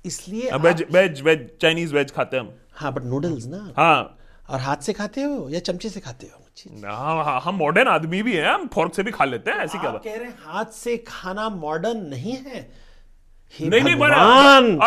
इसलिए 0.06 0.52
veg 0.58 0.86
veg 0.92 1.22
veg 1.22 1.48
Chinese 1.62 1.94
veg 1.96 2.12
खाते 2.12 2.38
हैं 2.38 2.44
हम। 2.44 2.54
हाँ 2.76 2.94
बट 2.94 3.04
नूडल्स 3.04 3.46
ना? 3.46 3.74
हाँ। 3.78 4.16
और 4.50 4.60
हाथ 4.60 4.78
से 4.82 4.94
खाते 4.94 5.22
हो 5.22 5.50
या 5.50 5.60
चमचे 5.60 5.90
से 5.90 6.00
खाते 6.00 6.28
हो? 6.28 6.46
हाँ, 6.86 7.24
हाँ, 7.26 7.40
हम 7.42 7.56
मॉडर्न 7.56 7.88
आदमी 7.88 8.22
भी 8.24 8.36
हैं 8.36 8.48
हम 8.48 8.68
फोर्क 8.74 8.94
से 8.96 9.04
भी 9.04 9.12
खा 9.12 9.26
लेते 9.26 9.52
हैं 9.52 9.58
ऐसी 9.64 9.78
क्या 9.80 9.92
बात। 9.92 10.04
कह 10.04 10.16
रहे 10.16 10.26
हैं 10.26 10.38
हाथ 10.46 10.72
से 10.76 10.98
खाना 11.08 11.48
मॉडर्न 11.50 12.06
नहीं 12.10 12.36
है? 12.36 12.62
नहीं 13.60 13.82
नहीं 13.82 13.96
बना 13.96 14.16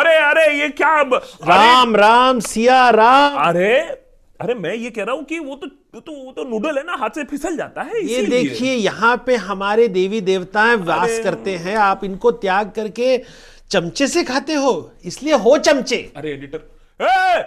अरे 0.00 0.16
अरे 0.24 0.44
ये 0.58 0.68
क्या 0.80 0.94
राम 1.02 1.96
राम 1.96 2.40
सिया 2.40 2.88
राम। 2.90 3.38
अरे 3.44 3.70
अरे 4.42 4.54
मैं 4.54 4.74
ये 4.74 4.90
कह 4.90 5.04
रहा 5.04 5.14
हूँ 5.14 5.24
कि 5.24 5.38
वो 5.38 5.54
तो 5.54 5.66
तो 6.00 6.12
वो 6.14 6.32
तो 6.32 6.44
नूडल 6.44 6.78
है 6.78 6.82
ना 6.84 6.96
हाथ 7.00 7.10
से 7.14 7.24
फिसल 7.30 7.56
जाता 7.56 7.82
है 7.82 8.02
ये 8.04 8.22
देखिए 8.26 8.74
यहाँ 8.74 9.16
पे 9.26 9.36
हमारे 9.46 9.88
देवी 9.88 10.20
देवताएँ 10.28 10.76
वास 10.86 11.18
करते 11.24 11.56
हैं 11.64 11.76
आप 11.78 12.04
इनको 12.04 12.30
त्याग 12.44 12.70
करके 12.76 13.16
चमचे 13.70 14.06
से 14.06 14.24
खाते 14.24 14.54
हो 14.54 14.72
इसलिए 15.04 15.34
हो 15.44 15.56
चमचे। 15.58 15.96
अरे 16.16 16.32
एडिटर 16.32 16.60
ए! 17.00 17.44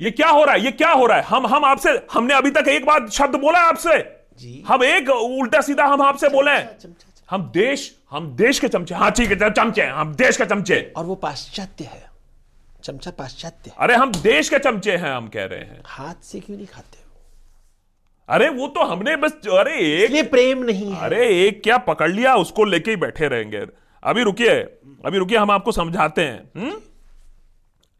ये 0.00 0.10
क्या 0.10 0.28
हो 0.28 0.44
रहा 0.44 0.54
है 0.54 0.64
ये 0.64 0.70
क्या 0.72 0.90
हो 0.90 1.06
रहा 1.06 1.16
है? 1.16 1.22
हम 1.24 1.46
हम 1.46 1.64
आपसे 1.64 1.90
हमने 2.12 2.34
अभी 2.34 2.50
तक 2.50 2.68
एक 2.68 2.84
बात 2.86 3.08
शब्द 3.12 3.36
बोला 3.40 3.58
आपसे। 3.68 3.98
जी। 4.40 4.62
हम 4.68 4.84
एक 4.84 5.08
उल्टा 5.10 5.60
सीधा 5.60 5.84
हम 5.84 6.02
आपसे 6.02 6.28
बोले 6.28 6.50
अच्छा, 6.50 6.88
हम 7.30 7.50
देश 7.54 7.92
हम 8.10 8.26
देश 8.36 8.58
के 8.58 8.68
चमचे 8.68 8.94
हाँ 8.94 9.10
ठीक 9.10 9.30
है 9.32 9.50
चमचे 9.50 9.82
हम 9.82 10.14
देश 10.14 10.36
के 10.36 10.44
चमचे। 10.44 10.80
और 10.96 11.04
वो 11.04 11.14
पाश्चात्य 11.24 11.84
है। 11.84 12.06
चमचा 12.88 13.10
पाश्चात्य 13.18 13.72
अरे 13.78 13.94
हम 13.94 14.12
देश 14.22 14.48
के 14.48 14.58
चमचे 14.58 14.96
हैं 14.96 15.12
हम 15.12 15.28
कह 15.28 15.44
रहे 15.44 15.60
हैं। 15.60 15.82
हाथ 15.86 16.22
से 16.22 16.40
क्यों 16.40 16.56
नहीं 16.56 16.66
खाते 16.66 16.98
हो? 16.98 17.04
अरे 18.28 18.48
वो 18.48 18.66
तो 18.68 18.84
हमने 18.84 19.16
बस 19.16 19.32
अरे 19.52 19.76
एक 20.04 20.10
ये 20.10 20.22
प्रेम 20.32 20.62
नहीं 20.64 20.90
है। 20.92 21.00
अरे 21.04 21.26
एक 21.46 21.62
क्या 21.62 21.78
पकड़ 21.84 22.10
लिया 22.10 22.34
उसको 22.36 22.64
लेके 22.64 22.90
ही 22.90 22.96
बैठे 22.96 23.28
रहेंगे। 23.28 23.64
अभी 24.02 24.22
रुकिए 24.22 24.58
अभी 25.06 25.18
रुकिए 25.18 25.38
हम 25.38 25.50
आपको 25.50 25.72
समझाते 25.72 26.22
हैं। 26.22 26.50
हुँ? 26.56 26.62
हम्म? 26.62 26.80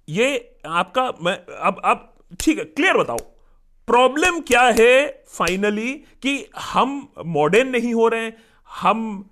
ये 0.09 0.57
आपका 0.67 1.11
मैं 1.23 1.35
अब 1.61 1.81
अब 1.85 2.13
ठीक 2.41 2.59
है 2.59 2.65
क्लियर 2.65 2.97
बताओ। 2.97 3.19
प्रॉब्लम 3.89 4.41
क्या 4.41 4.63
है 4.79 5.25
फाइनली 5.29 5.93
कि 6.23 6.33
हम 6.73 7.13
मॉडर्न 7.27 7.69
नहीं 7.69 7.95
हो 7.95 8.09
रहे 8.09 8.31
हम 8.69 9.31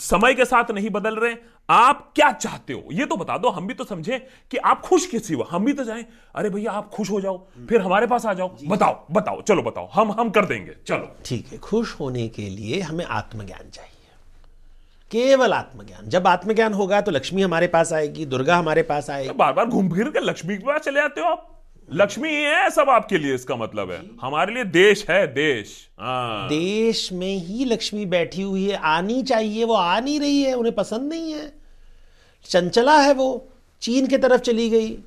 समय 0.00 0.34
के 0.34 0.44
साथ 0.44 0.70
नहीं 0.70 0.90
बदल 0.90 1.16
रहे 1.16 1.34
आप 1.68 2.12
क्या 2.14 2.30
चाहते 2.32 2.72
हो? 2.72 2.82
ये 2.92 3.04
तो 3.06 3.16
बता 3.16 3.36
दो 3.38 3.48
हम 3.48 3.66
भी 3.66 3.74
तो 3.74 3.84
समझे 3.84 4.18
कि 4.50 4.56
आप 4.56 4.80
खुश 4.80 5.06
किसी 5.06 5.34
हो। 5.34 5.42
हम 5.42 5.64
भी 5.64 5.72
तो 5.72 5.84
जाएँ 5.84 6.04
अरे 6.34 6.50
भैया 6.50 6.72
आप 6.72 6.90
खुश 6.90 7.10
हो 7.10 7.20
जाओ 7.20 7.38
फिर 7.68 7.80
हमारे 7.80 8.06
पास 8.06 8.26
आ 8.26 8.32
जाओ। 8.32 8.56
बताओ 8.68 9.04
बताओ 9.10 9.42
चलो 9.42 9.62
बताओ 9.62 9.88
हम 9.88 10.12
हम 10.12 10.30
कर 10.30 10.46
देंगे 10.46 10.74
चलो। 10.86 11.14
ठीक 11.24 11.46
है 11.52 11.58
खुश 11.58 11.94
होने 12.00 12.28
के 12.28 12.48
लिए 12.48 12.80
हमें 12.80 13.04
आत्मज्ञान 13.04 13.70
चाहिए। 13.70 13.90
केवल 15.10 15.52
आत्मज्ञान। 15.52 16.08
जब 16.08 16.26
आत्मज्ञान 16.26 16.72
होगा 16.72 17.00
तो 17.00 17.10
लक्ष्मी 17.10 17.42
हमारे 17.42 17.66
पास 17.68 17.92
आएगी 17.92 18.26
दुर्गा 18.26 18.56
हमारे 18.56 18.82
पास 18.82 19.10
आएगी। 19.10 19.32
बार 19.32 19.52
बार 19.52 19.66
घूम 19.66 19.94
फिर 19.94 20.08
के 20.08 20.20
लक्ष्मी 20.20 20.56
के 20.56 20.66
पास 20.66 20.80
चले 20.80 21.00
जाते 21.00 21.20
हो 21.20 21.26
आप। 21.26 21.48
लक्ष्मी 21.94 22.28
ही 22.28 22.42
है 22.42 22.70
सब 22.70 22.90
आपके 22.90 23.18
लिए 23.18 23.34
इसका 23.34 23.56
मतलब 23.56 23.90
है। 23.90 24.02
हमारे 24.22 24.54
लिए 24.54 24.64
देश 24.64 25.06
है 25.10 25.26
देश। 25.26 25.88
हाँ। 26.00 26.48
देश 26.48 27.12
में 27.12 27.36
ही 27.36 27.64
लक्ष्मी 27.64 28.06
बैठी 28.06 28.42
हुई 28.42 28.70
है। 28.70 28.76
आनी 28.76 29.22
चाहिए 29.22 29.64
वो 29.64 29.74
आ 29.74 30.00
नहीं 30.00 30.20
रही 30.20 30.42
है 30.42 30.54
उन्हें 30.54 30.74
पसंद 30.74 31.02
नहीं 31.02 31.32
है। 31.32 31.52
चंचला 32.44 32.98
है 32.98 33.14
वो 33.14 33.48
चीन 33.82 34.06
के 34.06 34.18
तरफ़ 34.18 34.40
चली 34.40 34.70
गई। 34.70 34.98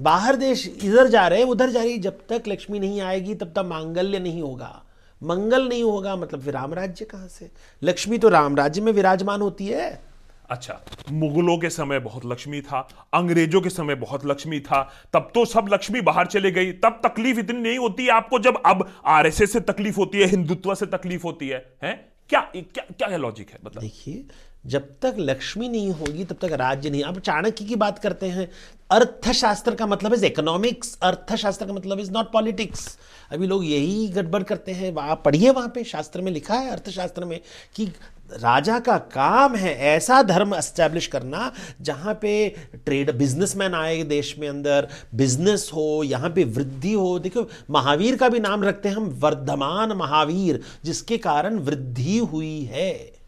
बाहर 0.00 0.36
देश 0.36 0.76
इधर 0.84 1.06
जा 1.06 1.28
रहे 1.28 1.38
हैं 1.38 1.46
उधर 1.46 1.70
जा 1.70 1.82
रही 1.82 1.98
जब 1.98 2.18
तक 2.28 2.42
लक्ष्मी 2.48 2.78
नहीं 2.78 3.00
आएगी 3.00 3.34
तब 3.34 3.46
तक 3.46 3.58
मांगल्य 3.58 4.18
नहीं 4.18 4.42
होगा। 4.42 4.82
मंगल 5.22 5.68
नहीं 5.68 5.82
होगा 5.82 6.16
मतलब 6.16 6.40
फिर 6.40 6.54
राम 6.54 6.74
राज्य 6.74 7.04
कहाँ 7.04 7.28
से? 7.28 7.50
लक्ष्मी 7.82 8.18
तो 8.18 8.28
राम 8.28 8.56
राज्य 8.56 8.80
में 8.80 8.92
विराजमान 8.92 9.40
होती 9.40 9.66
है। 9.66 10.09
अच्छा 10.50 10.80
मुगलों 11.12 11.58
के 11.58 11.70
समय 11.70 11.98
बहुत 11.98 12.26
लक्ष्मी 12.26 12.60
था, 12.60 12.88
अंग्रेज़ों 13.14 13.60
के 13.60 13.70
समय 13.70 13.94
बहुत 13.94 14.26
लक्ष्मी 14.26 14.60
था, 14.60 14.82
तब 15.12 15.30
तो 15.34 15.44
सब 15.44 15.68
लक्ष्मी 15.72 16.00
बाहर 16.00 16.26
चले 16.26 16.50
गई, 16.50 16.72
तब 16.72 17.00
तकलीफ़ 17.06 17.38
इतनी 17.38 17.60
नहीं 17.60 17.78
होती 17.78 18.04
है 18.04 18.10
आपको 18.10 18.38
जब, 18.38 18.62
अब 18.66 18.88
आरएसएस 19.06 19.52
से 19.52 19.60
तकलीफ़ 19.60 19.96
होती 19.96 20.18
है, 20.18 20.26
हिंदुत्व 20.26 20.74
से 20.74 20.86
तकलीफ़ 20.86 21.22
होती 21.22 21.48
है, 21.48 21.66
हैं? 21.82 21.98
क्या 22.28 22.40
क्या 22.54 22.84
क्या 22.98 23.16
लॉजिक 23.16 23.50
है? 23.50 23.58
मतलब 23.64 23.82
देखिए 23.82 24.24
जब 24.64 24.88
तक 25.02 25.16
लक्ष्मी 25.18 25.68
नहीं 25.68 25.90
होगी, 25.90 26.24
तब 26.24 26.36
तक 26.42 26.52
राज्य 26.52 26.90
नहीं। 26.90 27.02
अब 27.02 27.18
चाणक्य 27.20 27.64
की 27.64 27.76
बात 27.76 27.98
करते 27.98 28.26
हैं। 28.26 28.48
अर्थशास्त्र 28.90 29.74
का 29.74 29.86
मतलब 29.86 30.14
इज़ 30.14 30.24
इकोनॉमिक्स 30.24 30.96
अर्थशास्त्र 31.02 31.66
का 31.66 31.72
मतलब 31.72 32.00
इज़ 32.00 32.10
नॉट 32.10 32.30
पॉलिटिक्स 32.32 32.98
अभी 33.32 33.46
लोग 33.46 33.64
यही 33.64 34.08
गड़बड़ 34.08 34.42
करते 34.42 34.72
हैं। 34.72 34.94
आप 34.98 35.22
पढ़िए 35.24 35.50
वहाँ 35.50 35.68
पे, 35.68 35.84
शास्त्र 35.84 36.20
में 36.20 36.32
लिखा 36.32 36.54
है 36.54 36.70
अर्थशास्त्र 36.70 37.24
में 37.24 37.40
कि 37.74 37.86
राजा 38.32 38.78
का 38.78 38.96
काम 38.98 39.54
है 39.56 39.74
ऐसा 39.86 40.22
धर्म 40.22 40.54
एस्टैब्लिश 40.54 41.06
करना, 41.06 41.52
जहाँ 41.80 42.14
पे 42.14 42.48
ट्रेड 42.84 43.10
बिजनेसमैन 43.10 43.74
आए 43.74 44.02
देश 44.02 44.34
में 44.38 44.48
अंदर 44.48 44.88
बिज़नेस 45.14 45.70
हो, 45.74 46.02
यहाँ 46.04 46.30
पे 46.30 46.44
वृद्धि 46.44 46.92
हो। 46.92 47.18
देखो, 47.18 47.46
महावीर 47.70 48.16
का 48.16 48.28
भी 48.28 48.40
नाम 48.40 48.64
रखते 48.64 48.88
हैं 48.88 48.96
हम, 48.96 49.08
वर्धमान 49.20 49.92
महावीर, 49.92 50.60
जिसके 50.84 51.18
कारण 51.18 51.58
वृद्धि 51.58 52.18
हुई 52.18 52.60
है। 52.64 53.19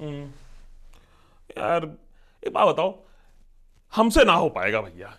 यार 0.00 1.84
एक 2.42 2.52
बात 2.52 2.68
बताओ 2.68 2.94
हमसे 3.92 4.24
ना 4.24 4.32
हो 4.32 4.48
पाएगा 4.48 4.80
भैया। 4.80 5.14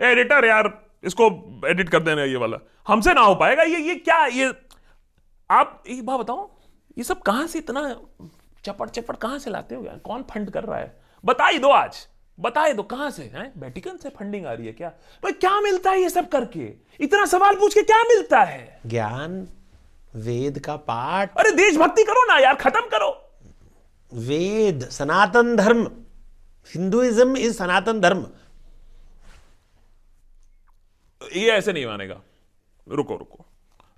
एडिटर 0.00 0.44
यार 0.44 0.72
इसको 1.04 1.26
एडिट 1.68 1.88
कर 1.88 2.00
देना 2.00 2.24
ये 2.24 2.36
वाला। 2.36 2.58
हमसे 2.88 3.14
ना 3.14 3.20
हो 3.20 3.34
पाएगा 3.34 3.62
ये 3.62 3.78
ये 3.78 3.94
क्या 3.94 4.24
ये 4.26 4.52
आप 5.50 5.82
एक 5.86 6.04
बात 6.06 6.20
बताओ 6.20 6.50
ये 6.98 7.04
सब 7.04 7.22
कहाँ 7.22 7.46
से 7.46 7.58
इतना 7.58 7.82
चपट 8.64 8.90
चपट 8.90 9.16
कहाँ 9.16 9.38
से 9.38 9.50
लाते 9.50 9.74
हो 9.74 9.84
यार? 9.84 9.98
कौन 9.98 10.22
फंड 10.22 10.50
कर 10.50 10.64
रहा 10.64 10.78
है? 10.78 10.94
बताई 11.24 11.58
दो 11.58 11.68
आज 11.68 12.06
बताए 12.38 12.72
दो 12.72 12.82
कहाँ 12.82 13.10
से 13.10 13.22
हैं? 13.22 13.52
वेटिकन 13.56 13.96
से 13.96 14.08
फंडिंग 14.08 14.46
आ 14.46 14.52
रही 14.52 14.66
है 14.66 14.72
क्या? 14.72 14.88
भाई 15.22 15.32
क्या 15.32 15.60
मिलता 15.60 15.90
है 15.90 16.00
ये 16.00 16.10
सब 16.10 16.28
करके? 16.28 16.72
इतना 17.00 17.24
सवाल 17.26 17.54
पूछ 17.54 17.74
के 17.74 17.82
क्या 17.82 18.02
मिलता 18.02 18.42
है? 18.42 18.80
ज्ञान 18.86 19.48
वेद 20.16 20.58
का 20.58 20.76
पाठ। 20.76 21.36
अरे 21.38 21.50
देशभक्ति 21.52 22.04
करो 22.04 22.24
ना 22.24 22.38
यार 22.38 22.54
खत्म 22.54 22.80
करो। 22.80 23.10
वेद 24.12 24.88
सनातन 24.90 25.56
धर्म। 25.56 25.84
हिंदुइज्म 26.74 27.36
इज़ 27.36 27.52
सनातन 27.52 28.00
धर्म। 28.00 28.26
ये 31.36 31.50
ऐसे 31.50 31.72
नहीं 31.72 31.86
मानेगा। 31.86 32.20
रुको 32.88 33.16
रुको। 33.16 33.46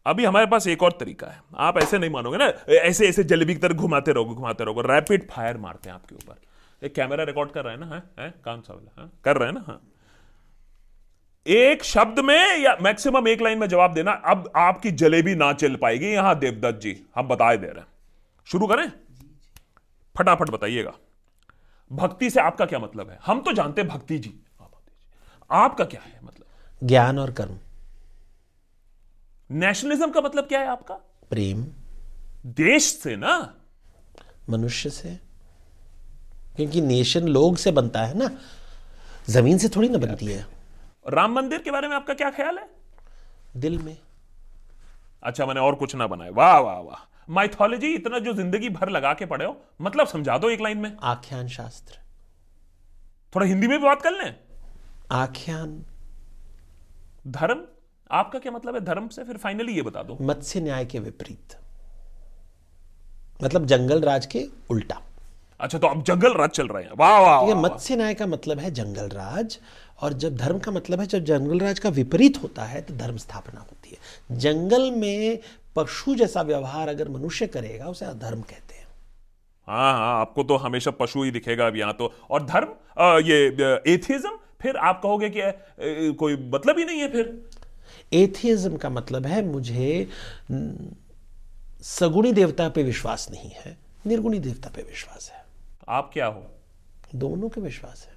अभी 0.06 0.24
हमारे 0.24 0.46
पास 0.46 0.66
एक 0.66 0.82
और 0.82 0.92
तरीका 0.92 1.26
है। 1.26 1.42
आप 1.56 1.78
ऐसे 1.78 1.98
नहीं 1.98 2.10
मानोगे 2.10 2.38
ना 2.38 2.46
ऐसे 2.74 3.08
ऐसे 3.08 3.24
जलेबी 3.24 3.54
की 3.54 3.60
तरह 3.60 3.74
घुमाते 3.74 4.12
रहोगे 4.12 4.34
घुमाते 4.34 4.64
रहोगे 4.64 4.82
रैपिड 4.82 5.30
फायर 5.30 5.56
मारते 5.56 5.88
हैं 5.88 5.94
आपके 5.94 6.14
ऊपर। 6.14 6.86
एक 6.86 6.94
कैमरा 6.94 7.24
रिकॉर्ड 7.24 7.50
कर 7.50 7.64
रहा 7.64 7.72
है 7.72 7.80
ना 7.80 7.86
है, 7.86 8.02
है? 8.20 8.34
काम 8.44 8.60
सा 8.60 8.74
वाला 8.74 9.10
कर 9.24 9.36
रहे 9.36 9.48
हैं 9.48 9.54
ना 9.54 9.64
हाँ? 9.66 9.80
एक 11.46 11.84
शब्द 11.84 12.20
में 12.20 12.58
या 12.58 12.76
मैक्सिमम 12.82 13.28
एक 13.28 13.42
लाइन 13.42 13.58
में 13.58 13.66
जवाब 13.66 13.94
देना 13.94 14.12
अब 14.12 14.52
आपकी 14.56 14.90
जलेबी 14.90 15.34
ना 15.34 15.52
चल 15.52 15.76
पाएगी। 15.76 16.06
यहाँ 16.06 16.38
देवदत्त 16.38 16.80
जी 16.80 17.02
हम 17.14 17.28
बताए 17.28 17.56
दे 17.56 17.66
रहे 17.66 17.80
हैं। 17.80 17.86
शुरू 18.46 18.66
करें। 18.66 18.92
फटाफट 20.16 20.50
बताइएगा। 20.50 20.92
भक्ति 21.92 22.30
से 22.30 22.40
आपका 22.40 22.66
क्या 22.66 22.78
मतलब 22.78 23.10
है? 23.10 23.18
हम 23.26 23.40
तो 23.40 23.52
जानते 23.52 23.80
हैं 23.80 23.90
भक्ति 23.90 24.18
जी। 24.18 24.40
आपका 25.50 25.84
क्या 25.84 26.00
है 26.00 26.20
मतलब? 26.24 26.46
ज्ञान 26.84 27.18
और 27.18 27.30
कर्म। 27.30 27.58
नेशनलिज्म 29.50 30.10
का 30.10 30.20
मतलब 30.20 30.44
क्या 30.44 30.60
है 30.60 30.66
आपका? 30.66 30.94
प्रेम। 31.30 31.66
देश 32.46 32.98
से 32.98 33.16
ना? 33.16 33.54
मनुष्य 34.50 34.90
से। 34.90 35.20
क्योंकि 36.56 36.80
नेशन 36.80 37.28
लोग 37.28 37.56
से 37.56 37.70
बनता 37.70 38.02
है 38.02 38.18
ना। 38.18 38.30
ज़मीन 39.30 39.58
से 39.58 39.68
थोड़ी 39.68 39.88
ना 39.88 39.98
बनती 39.98 40.26
है। 40.26 40.46
राम 41.08 41.32
मंदिर 41.32 41.58
के 41.58 41.70
बारे 41.70 41.88
में 41.88 41.96
आपका 41.96 42.14
क्या 42.14 42.30
ख्याल 42.30 42.58
है? 42.58 42.70
दिल 43.56 43.78
में। 43.78 43.98
अच्छा 45.22 45.46
मैंने 45.46 45.60
और 45.60 45.74
कुछ 45.74 45.94
ना 45.94 46.06
बनाया। 46.06 46.30
वाह 46.30 46.58
वाह 46.58 46.78
वाह। 46.78 47.13
माइथोलॉजी 47.28 47.92
इतना 47.94 48.18
जो 48.18 48.32
ज़िंदगी 48.34 48.68
भर 48.70 48.90
लगा 48.90 49.12
के 49.14 49.26
पढ़े 49.26 49.44
हो 49.44 49.56
मतलब 49.80 50.06
समझा 50.06 50.38
दो 50.38 50.50
एक 50.50 50.60
लाइन 50.60 50.78
में। 50.78 50.96
आख्यान 51.02 51.48
शास्त्र। 51.48 51.98
थोड़ा 53.32 53.46
हिंदी 53.46 53.66
में 53.66 53.78
भी 53.78 53.84
बात 53.84 54.02
कर 54.02 54.12
लें। 54.14 54.34
आख्यान। 55.12 55.82
धर्म? 57.30 57.62
आपका 58.10 58.38
क्या 58.38 58.52
मतलब 58.52 58.74
है 58.74 58.80
धर्म 58.84 59.08
से? 59.08 59.24
फिर 59.24 59.36
फाइनली 59.36 59.72
ये 59.72 59.82
बता 59.82 60.02
दो। 60.02 60.16
मत्स्य 60.22 60.60
न्याय 60.60 60.84
के 60.84 60.98
विपरीत। 61.00 61.56
मतलब 63.40 63.66
जंगल 63.66 64.00
राज 64.02 64.26
के 64.26 64.44
उल्टा। 64.70 65.00
अच्छा 65.60 65.78
तो 65.78 65.86
अब 65.86 66.02
जंगल 66.04 66.34
राज 66.34 66.50
चल 66.50 66.68
रहे 66.68 66.82
हैं 66.84 66.92
वाह 66.98 67.18
वाह। 67.20 67.54
मत्स्य 67.60 67.96
न्याय 67.96 68.14
का 68.14 68.26
मतलब 68.26 68.58
है 68.58 68.70
जंगल 68.72 69.08
राज 69.08 69.58
और 70.02 70.12
जब 70.14 70.36
धर्म 70.36 70.58
का 70.58 70.72
मतलब 70.72 71.00
है 71.00 71.06
जब 71.06 71.24
जंगल 71.24 71.60
राज 71.60 71.78
का 71.78 71.88
विपरीत 71.90 72.42
होता 72.42 72.64
है 72.64 72.80
तो 72.82 72.94
धर्म 72.94 73.16
स्थापना 73.16 73.60
होती 73.60 73.90
है। 73.90 74.38
जंगल 74.38 74.90
में 74.90 75.38
पशु 75.76 76.14
जैसा 76.14 76.42
व्यवहार 76.42 76.88
अगर 76.88 77.08
मनुष्य 77.08 77.46
करेगा 77.46 77.86
उसे 77.86 78.04
अधर्म 78.04 78.40
कहते 78.42 78.74
हैं। 78.74 78.86
हाँ 79.68 79.92
हाँ 79.92 80.20
आपको 80.20 80.42
तो 80.42 80.56
हमेशा 80.56 80.90
पशु 80.90 81.22
ही 81.22 81.30
दिखेगा 81.30 81.66
अब 81.66 81.76
यहाँ 81.76 81.92
तो। 81.92 82.12
और 82.30 82.44
धर्म 82.46 82.74
आ, 82.98 83.18
ये 83.18 83.82
एथिज्म 83.86 84.36
फिर 84.62 84.76
आप 84.76 85.00
कहोगे 85.02 85.30
कि 85.30 85.40
आ, 85.40 85.52
कोई 86.18 86.36
मतलब 86.54 86.78
ही 86.78 86.84
नहीं 86.84 87.00
है 87.00 87.12
फिर। 87.12 87.32
एथिज्म 88.12 88.76
का 88.76 88.90
मतलब 88.90 89.26
है 89.26 89.44
मुझे 89.44 90.08
सगुणी 91.82 92.32
देवता 92.32 92.68
पे 92.68 92.82
विश्वास 92.82 93.28
नहीं 93.30 93.50
है 93.50 93.76
निर्गुणी 94.06 94.38
देवता 94.38 94.70
पे 94.76 94.82
विश्वास 94.82 95.30
है। 95.34 95.44
आप 95.88 96.10
क्या 96.12 96.26
हो? 96.26 96.46
दोनों 97.14 97.48
के 97.48 97.60
विश्वास 97.60 98.06
है। 98.06 98.14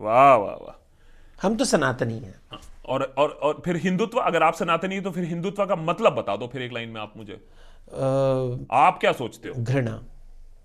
वाह 0.00 0.34
वाह 0.36 0.54
वाह। 0.56 1.46
हम 1.46 1.56
तो 1.56 1.64
सनातनी 1.64 2.18
हैं। 2.18 2.34
हाँ, 2.50 2.60
और 2.84 3.02
और 3.18 3.30
और 3.30 3.62
फिर 3.64 3.76
हिंदुत्व 3.76 4.18
अगर 4.18 4.42
आप 4.42 4.54
सनातनी 4.54 5.00
तो 5.00 5.10
फिर 5.10 5.24
हिंदुत्व 5.24 5.66
का 5.66 5.76
मतलब 5.76 6.14
बता 6.14 6.36
दो 6.36 6.46
फिर 6.46 6.62
एक 6.62 6.72
लाइन 6.72 6.88
में 6.88 7.00
आप 7.00 7.12
मुझे। 7.16 7.32
आ, 7.32 8.86
आप 8.86 8.98
क्या 9.00 9.12
सोचते 9.12 9.48
हो? 9.48 9.54
घृणा। 9.62 10.02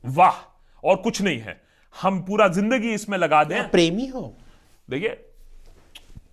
वाह 0.05 0.35
और 0.83 0.95
कुछ 0.95 1.21
नहीं 1.21 1.39
है। 1.39 1.61
हम 2.01 2.21
पूरा 2.21 2.47
ज़िंदगी 2.47 2.93
इसमें 2.93 3.17
लगा 3.17 3.43
दें। 3.43 3.69
प्रेमी 3.69 4.07
हो। 4.07 4.33
देखिए 4.89 5.23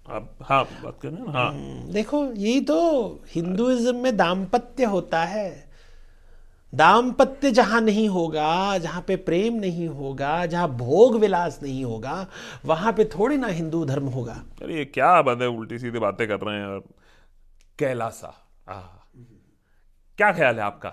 आप 0.09 0.35
हाँ 0.43 0.65
बात 0.83 0.99
करें 1.03 1.33
हाँ। 1.33 1.49
हम्म, 1.53 1.93
देखो 1.93 2.25
यही 2.27 2.61
तो 2.61 2.79
हिंदुइज्म 3.35 3.97
में 3.97 4.17
दाम्पत्य 4.17 4.85
होता 4.85 5.25
है। 5.25 5.64
दाम्पत्य 6.75 7.51
जहाँ 7.51 7.81
नहीं 7.81 8.09
होगा 8.09 8.79
जहाँ 8.79 9.03
पे 9.09 9.17
प्रेम 9.27 9.55
नहीं 9.55 9.89
होगा 9.89 10.45
जहाँ 10.47 10.69
भोग 10.77 11.17
विलास 11.17 11.59
नहीं 11.63 11.85
होगा 11.85 12.27
वहाँ 12.65 12.93
पे 12.93 13.05
थोड़ी 13.05 13.37
ना 13.37 13.47
हिंदू 13.49 13.85
धर्म 13.85 14.07
होगा। 14.09 14.43
अरे 14.63 14.77
ये 14.77 14.85
क्या 14.85 15.21
बंदे 15.23 15.47
उल्टी 15.47 15.79
सीधी 15.79 15.99
बातें 15.99 16.27
कर 16.29 16.41
रहे 16.41 16.57
हैं 16.57 16.63
यार। 16.63 16.81
कैलासा। 17.79 18.35
क्या 20.19 20.33
ख्याल 20.33 20.55
है 20.55 20.63
आपका? 20.63 20.93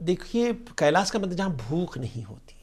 देखिए 0.00 0.52
कैलाश 0.78 1.10
का 1.10 1.18
मतलब 1.18 1.34
जहाँ 1.34 1.56
भूख 1.58 1.98
नहीं 1.98 2.22
होती। 2.22 2.60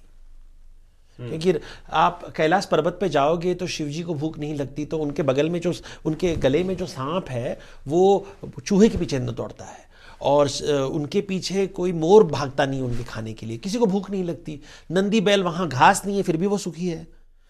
क्योंकि 1.20 1.54
आप 1.92 2.22
कैलाश 2.36 2.66
पर्वत 2.66 2.98
पे 3.02 3.10
जाओगे 3.10 3.54
तो 3.56 3.68
शिव 3.68 3.88
जी 3.88 4.04
को 4.04 4.14
भूख 4.14 4.38
नहीं 4.40 4.56
लगती 4.56 4.86
तो 4.86 4.98
उनके 4.98 5.24
बगल 5.24 5.50
में 5.50 5.60
जो 5.62 5.74
उनके 6.06 6.36
गले 6.38 6.64
में 6.64 6.76
जो 6.78 6.86
सांप 6.86 7.30
है 7.30 7.60
वो 7.88 8.28
चूहे 8.66 8.90
के 8.90 8.98
पीछे 8.98 9.20
न 9.20 9.34
दौड़ता 9.34 9.66
है। 9.66 9.88
और 10.22 10.48
उनके 10.92 11.22
पीछे 11.22 11.66
कोई 11.68 11.92
मोर 11.94 12.24
भागता 12.24 12.66
नहीं 12.66 12.82
उनके 12.82 13.04
खाने 13.04 13.34
के 13.34 13.46
लिए। 13.46 13.58
किसी 13.58 13.78
को 13.78 13.86
भूख 13.86 14.10
नहीं 14.12 14.24
लगती। 14.24 14.60
नंदी 14.92 15.22
बैल 15.22 15.44
वहाँ 15.44 15.68
घास 15.68 16.06
नहीं 16.06 16.18
है 16.18 16.24
फिर 16.24 16.38
भी 16.38 16.48
वो 16.48 16.58
सुखी 16.58 16.88
है। 16.88 17.06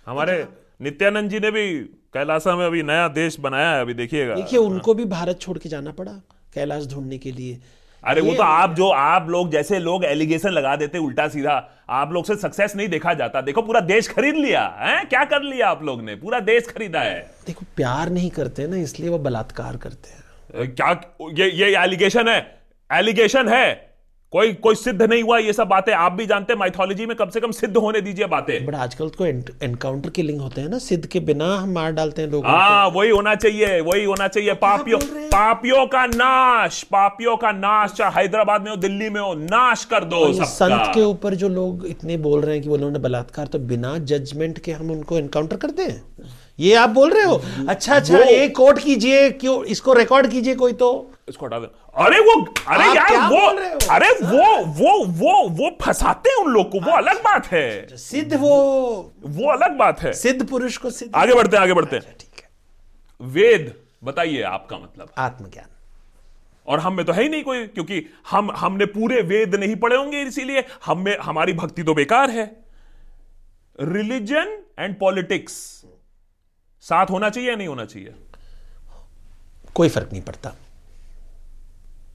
हमारे 0.08 0.46
नित्यानंद 0.82 1.30
जी 1.30 1.40
ने 1.40 1.52
भी 1.52 1.80
कैलासा 2.14 2.56
में 2.56 2.66
अभी 2.66 2.84
नया 2.84 3.08
देश 3.08 3.40
बनाया 3.40 3.72
है 3.72 3.82
अभी 3.82 3.94
देखिएगा। 3.94 4.36
देखिए 4.36 4.60
उनको 4.60 4.94
भी 4.94 5.06
भारत 5.08 5.40
छोड़ 5.42 5.58
के 5.58 5.70
जाना 5.70 5.92
पड़ा 5.92 6.12
कैलाश 6.54 6.88
ढूँढने 6.88 7.18
के 7.18 7.32
लिए। 7.32 7.60
अरे 8.04 8.22
वो 8.22 8.34
तो 8.34 8.44
आप 8.44 8.76
जो 8.76 8.88
आप 8.90 9.30
लोग 9.30 9.50
जैसे 9.52 9.80
लोग 9.80 10.06
एलिगेशन 10.06 10.50
लगा 10.50 10.76
देते 10.76 10.98
उल्टा 10.98 11.28
सीधा 11.28 11.56
आप 11.90 12.12
लोग 12.14 12.26
से 12.26 12.36
सक्सेस 12.36 12.76
नहीं 12.76 12.88
देखा 12.90 13.14
जाता। 13.14 13.42
देखो 13.42 13.62
पूरा 13.62 13.80
देश 13.82 14.08
खरीद 14.08 14.36
लिया 14.36 14.62
है? 14.80 15.04
क्या 15.06 15.24
कर 15.26 15.42
लिया 15.44 15.68
आप 15.68 15.84
लोग 15.84 16.02
ने? 16.02 16.16
पूरा 16.16 16.40
देश 16.42 16.68
खरीदा 16.68 17.02
है। 17.02 17.20
देखो 17.48 17.66
प्यार 17.76 18.10
नहीं 18.10 18.30
करते 18.30 18.68
ना 18.68 18.78
इसलिए 18.78 19.10
वो 19.10 19.20
बलात्कार 19.20 19.78
करते 19.78 20.10
हैं। 20.10 20.74
क्या 20.76 20.92
ये 21.34 21.50
ये 21.52 21.76
एलिगेशन 21.78 22.28
है। 22.28 22.40
एलिगेशन 22.90 23.48
है। 23.50 23.88
कोई 24.34 24.52
कोई 24.56 24.76
सिद्ध 24.76 25.02
नहीं 25.02 25.22
हुआ 25.24 25.38
ये 25.38 25.54
सब 25.54 25.68
बातें। 25.68 25.92
आप 25.94 26.12
भी 26.12 26.26
जानते 26.26 26.54
हैं 26.54 26.60
माइथोलॉजी 26.60 27.06
में 27.06 27.16
कम 27.18 27.30
से 27.30 27.40
कम 27.40 27.52
सिद्ध 27.52 27.78
होने 27.78 28.02
दीजिए 28.02 28.26
बातें। 28.28 28.66
बट 28.66 28.76
आजकल 28.76 29.10
तो 29.10 29.26
एनकाउंटर 29.26 30.10
किलिंग 30.10 30.42
होते 30.42 30.62
हैं 30.62 30.70
ना 30.70 30.78
सिद्ध 30.80 31.06
के 31.06 31.20
बिना 31.22 31.46
हम 31.56 31.72
मार 31.74 31.92
डालते 31.92 32.22
हैं 32.22 32.30
लोग 32.30 32.46
हाँ 32.46 32.88
वही 32.90 33.10
होना 33.10 33.34
चाहिए 33.36 33.80
वही 33.82 34.04
होना 34.06 34.28
चाहिए। 34.28 34.54
पापियों 34.56 35.00
पापियों 35.28 35.86
का 35.88 36.06
नाश 36.08 36.82
पापियों 36.92 37.36
का 37.38 37.52
नाश। 37.54 37.94
चाहे 37.94 38.22
हैदराबाद 38.22 38.62
में 38.62 38.70
हो 38.72 38.76
दिल्ली 38.78 39.10
में 39.10 39.22
हो 39.22 39.34
नाश 39.36 39.86
कर 39.86 40.04
दो 40.06 40.22
संत 40.36 40.92
के 40.96 41.04
ऊपर 41.04 41.36
जो 41.36 41.50
लोग 41.50 41.86
इतने 41.88 42.18
बोल 42.20 42.42
रहे 42.42 42.56
हैं 42.56 42.64
कि 42.64 42.70
उन्होंने 42.70 43.00
बलात्कार 43.00 43.48
तो 43.48 43.60
बिना 43.68 43.98
जजमेंट 44.08 44.60
के 44.60 44.72
हम 44.72 44.92
उनको 44.92 45.18
एनकाउंटर 45.18 45.58
करते 45.58 45.84
हैं 45.84 46.02
ये 46.60 46.74
आप 46.76 46.90
बोल 46.90 47.12
रहे 47.12 47.24
हो? 47.24 47.42
अच्छा 47.70 47.96
अच्छा 47.96 48.18
ये 48.20 48.48
कोर्ट 48.50 48.80
कीजिए 48.80 49.30
क्यों 49.32 49.64
इसको 49.66 49.94
रिकॉर्ड 49.94 50.28
कीजिए 50.32 50.56
कोई 50.56 50.74
तो। 50.74 50.90
इसको 51.30 51.46
हटा 51.46 51.60
देना 51.60 52.04
अरे 52.06 52.20
वो 52.20 52.42
अरे 52.68 52.86
यार 52.96 53.18
वो 53.32 53.40
हो? 53.40 53.48
अरे 53.92 54.10
वो 54.10 54.66
वो 54.66 55.06
वो 55.06 55.50
वो 55.50 55.78
फंसाते 55.82 56.30
हैं 56.30 56.38
उन 56.38 56.52
लोग 56.52 56.72
को 56.72 56.80
वो 56.80 56.92
अलग 56.92 57.22
बात 57.24 57.48
है। 57.48 57.98
सिद्ध 57.98 58.34
वो। 58.34 58.50
वो 59.22 59.52
अलग 59.52 59.78
बात 59.78 60.00
है। 60.00 60.14
सिद्ध 60.14 60.50
पुरुष 60.50 60.78
को 60.78 60.90
सिद्ध 60.90 61.16
आगे 61.16 61.34
बढ़ते 61.34 61.58
हैं 61.58 61.64
आगे 61.64 61.74
बढ़ते 61.74 61.96
हैं। 61.96 62.18
ठीक 62.18 62.44
है। 62.44 62.50
वेद 63.22 63.74
बताइए 64.04 64.42
आपका 64.42 64.78
मतलब। 64.78 65.12
आत्मज्ञान। 65.18 65.68
और 66.68 66.80
हम 66.80 66.94
में 66.94 67.06
तो 67.06 67.14
है 67.14 67.24
ही 67.24 67.30
नहीं 67.30 67.44
कोई 67.44 67.68
क्योंकि 67.68 68.06
हम 68.30 68.52
हमने 68.52 68.86
पूरे 68.86 69.22
वेद 69.22 69.56
नहीं 69.56 69.76
पढ़े 69.76 69.96
होंगे 69.96 70.22
इसीलिए 70.22 70.64
हम 70.86 71.00
में 71.00 71.18
हमारी 71.18 71.54
भक्ति 71.54 71.84
तो 71.84 71.94
बेकार 71.94 72.30
है। 72.30 72.46
रिलीजन 73.80 74.64
एंड 74.80 75.00
पॉलिटिक्स 75.00 75.54
साथ 76.82 77.06
होना 77.06 77.30
चाहिए 77.30 77.50
या 77.50 77.56
नहीं 77.56 77.68
होना 77.68 77.86
चाहिए? 77.86 78.14
कोई 79.76 79.90
फ़र्क 79.90 80.10
नहीं 80.12 80.22
पड़ता। 80.22 80.56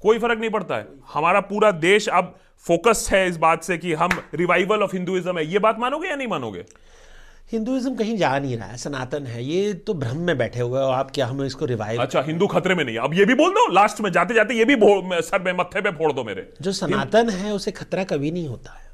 कोई 0.04 0.18
फ़र्क 0.18 0.38
नहीं 0.38 0.50
पड़ता 0.50 0.76
है। 0.76 0.86
हमारा 1.12 1.40
पूरा 1.42 1.70
देश 1.80 2.08
अब 2.10 2.34
फोकस 2.64 3.08
है 3.12 3.26
इस 3.28 3.36
बात 3.36 3.62
से 3.64 3.78
कि 3.78 3.92
हम 3.92 4.10
रिवाइवल 4.34 4.82
ऑफ़ 4.82 4.92
हिंदुइज्म 4.92 5.38
है। 5.38 5.46
ये 5.46 5.58
बात 5.58 5.78
मानोगे 5.78 6.08
या 6.08 6.16
नहीं 6.16 6.28
मानोगे? 6.28 6.64
हिंदुइज्म 7.52 7.94
कहीं 7.94 8.16
जा 8.16 8.38
नहीं 8.38 8.56
रहा 8.56 8.66
है 8.66 8.76
सनातन 8.76 9.26
है। 9.26 9.44
ये 9.44 9.72
तो 9.86 9.94
भ्रम 9.94 10.18
में 10.18 10.36
बैठे 10.38 10.60
हुए 10.60 10.80
हो 10.80 10.86
आप 10.90 11.10
क्या 11.10 11.26
हम 11.26 11.42
इसको 11.44 11.64
रिवाइव 11.64 12.00
अच्छा 12.02 12.22
हिंदू 12.22 12.46
खतरे 12.46 12.74
में 12.74 12.84
नहीं 12.84 12.96
है। 12.96 13.02
अब 13.02 13.14
ये 13.14 13.24
भी 13.24 13.34
बोल 13.34 13.50
दो 13.50 13.66
लास्ट 13.72 14.00
में 14.00 14.10
जाते 14.12 14.34
जाते 14.34 14.54
ये 14.54 14.64
भी 14.64 14.76
सर 15.22 15.42
में 15.42 15.52
मत्थे 15.52 15.80
पे 15.80 15.90
फोड़ 15.90 16.12
दो 16.12 16.24
मेरे। 16.24 16.48
जो 16.60 16.72
सनातन 16.72 17.30
है 17.30 17.52
उसे 17.52 17.70
खतरा 17.72 18.04
कभी 18.04 18.30
नहीं 18.30 18.48
होता 18.48 18.72
है। 18.72 18.92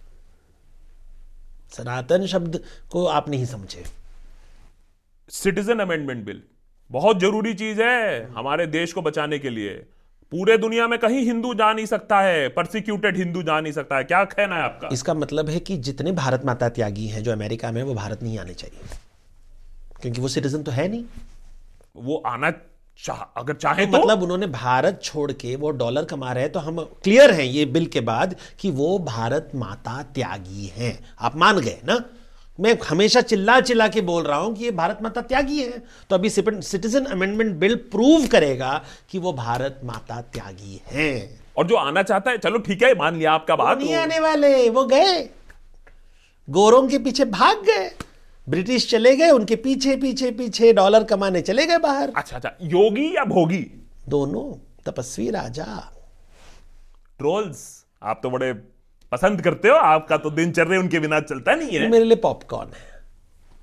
सनातन 1.73 2.27
शब्द 2.27 2.61
को 2.91 3.05
आप 3.07 3.29
नहीं 3.29 3.45
समझे। 3.47 3.85
सिटीजन 5.31 5.79
अमेंडमेंट 5.79 6.25
बिल 6.25 6.43
बहुत 6.91 7.21
ज़रूरी 7.21 7.55
चीज़ 7.55 7.83
है 7.83 8.33
हमारे 8.33 8.67
देश 8.67 8.93
को 8.93 9.03
बचाने 9.03 9.39
के 9.39 9.51
लिए। 9.51 9.83
पूरे 10.33 10.57
दुनिया 10.59 10.87
में 10.89 10.99
कहीं 10.99 11.25
हिंदू 11.25 11.53
जा 11.55 11.73
नहीं 11.73 11.87
सकता 11.87 12.21
है 12.21 12.49
परसिक्यूटेड 12.49 13.17
हिंदू 13.17 13.43
जा 13.43 13.61
नहीं 13.61 13.73
सकता 13.73 13.97
है। 13.97 14.05
क्या 14.05 14.25
कहना 14.25 14.57
है 14.57 14.63
आपका? 14.63 14.89
इसका 14.93 15.15
मतलब 15.15 15.49
है 15.49 15.61
कि 15.61 15.77
जितने 15.77 16.13
भारत 16.13 16.45
माता 16.45 16.69
त्यागी 16.69 17.07
हैं 17.07 17.23
जो 17.23 17.33
अमेरिका 17.33 17.71
में 17.73 17.83
वो 17.83 17.95
भारत 17.95 18.23
नहीं 18.23 18.39
आने 18.39 18.55
चाहिए। 18.55 18.99
क्योंकि 20.03 20.21
वो 20.21 20.29
सिटीजन 20.29 20.63
तो 20.63 20.71
है 20.71 20.89
नहीं। 20.89 21.05
वो 21.97 22.23
आना 22.27 22.51
चाह 22.99 23.23
अगर 23.41 23.55
चाहे 23.55 23.87
तो 23.87 23.99
मतलब 23.99 24.23
उन्होंने 24.23 24.47
भारत 24.47 25.01
छोड़ 25.03 25.33
के 25.33 25.57
वो 25.57 25.71
डॉलर 25.71 26.05
कमा 26.05 26.33
रहे 26.33 26.43
हैं 26.43 26.53
तो 26.53 26.61
हम 26.61 26.81
क्लियर 27.05 27.31
हैं 27.31 27.45
ये 27.45 27.65
बिल 27.67 27.87
के 27.87 28.01
बाद 28.01 28.37
कि 28.61 28.71
वो 28.71 28.99
भारत 28.99 29.51
माता 29.55 30.03
त्यागी 30.15 30.67
हैं। 30.67 30.99
आप 31.19 31.37
मान 31.37 31.59
गए 31.59 31.79
ना? 31.85 32.05
मैं 32.61 32.77
हमेशा 32.89 33.21
चिल्ला 33.23 33.61
चिल्ला 33.61 33.87
के 33.89 34.01
बोल 34.01 34.25
रहा 34.25 34.39
हूँ 34.39 34.55
कि 34.55 34.65
ये 34.65 34.71
भारत 34.71 34.99
माता 35.03 35.21
त्यागी 35.23 35.59
है। 35.59 35.79
तो 36.11 36.15
अभी 36.15 36.31
सिटीजन 36.31 37.05
अमेंडमेंट 37.07 37.55
बिल 37.57 37.75
प्रूव 37.93 38.27
करेगा 38.27 38.73
कि 39.11 39.19
वो 39.19 39.33
भारत 39.33 39.81
माता 39.85 40.21
त्यागी 40.35 40.81
है। 40.87 41.39
और 41.57 41.67
जो 41.67 41.77
आना 41.77 42.03
चाहता 42.03 42.31
है 42.31 42.39
चलो 42.39 42.59
ठीक 42.59 42.83
है 42.83 42.95
मान 42.95 43.17
लिया 43.19 43.33
आपका 43.33 43.57
बात। 43.57 43.79
नहीं 43.79 43.95
आने 43.95 44.19
वाले 44.21 44.69
वो 44.69 44.85
गए। 44.85 45.19
गोरों 46.49 46.87
के 46.89 46.99
पीछे 46.99 47.25
भाग 47.27 47.63
गए। 47.67 47.91
ब्रिटिश 48.47 48.91
चले 48.91 49.15
गए 49.17 49.31
उनके 49.31 49.57
पीछे 49.57 49.97
पीछे 49.97 50.31
पीछे 50.31 50.73
डॉलर 50.73 51.05
कमाने 51.05 51.41
चले 51.43 51.67
गए 51.67 51.79
बाहर। 51.79 52.13
अच्छा 52.17 52.37
अच्छा 52.37 52.53
योगी 52.63 53.15
या 53.17 53.25
भोगी? 53.25 53.65
दोनों 54.09 54.45
तपस्वी 54.87 55.31
राजा। 55.31 55.67
ट्रोल्स 57.19 57.63
आप 58.03 58.21
तो 58.23 58.31
बड़े 58.31 58.53
पसंद 59.13 59.43
करते 59.43 59.69
हो? 59.69 59.75
आपका 59.75 60.17
तो 60.17 60.31
दिनचर्या 60.31 60.81
उनके 60.81 60.99
बिना 61.01 61.21
चलता 61.21 61.55
नहीं 61.55 61.79
है। 61.79 61.89
मेरे 61.89 62.05
लिए 62.05 62.17
पॉपकॉर्न 62.17 62.69
है। 62.69 62.89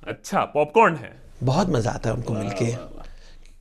अच्छा 0.07 0.43
पॉपकॉर्न 0.45 0.95
है। 0.95 1.15
बहुत 1.43 1.69
मज़ा 1.69 1.91
आता 1.91 2.09
है 2.09 2.15
उनको 2.15 2.33
मिलके। 2.33 2.65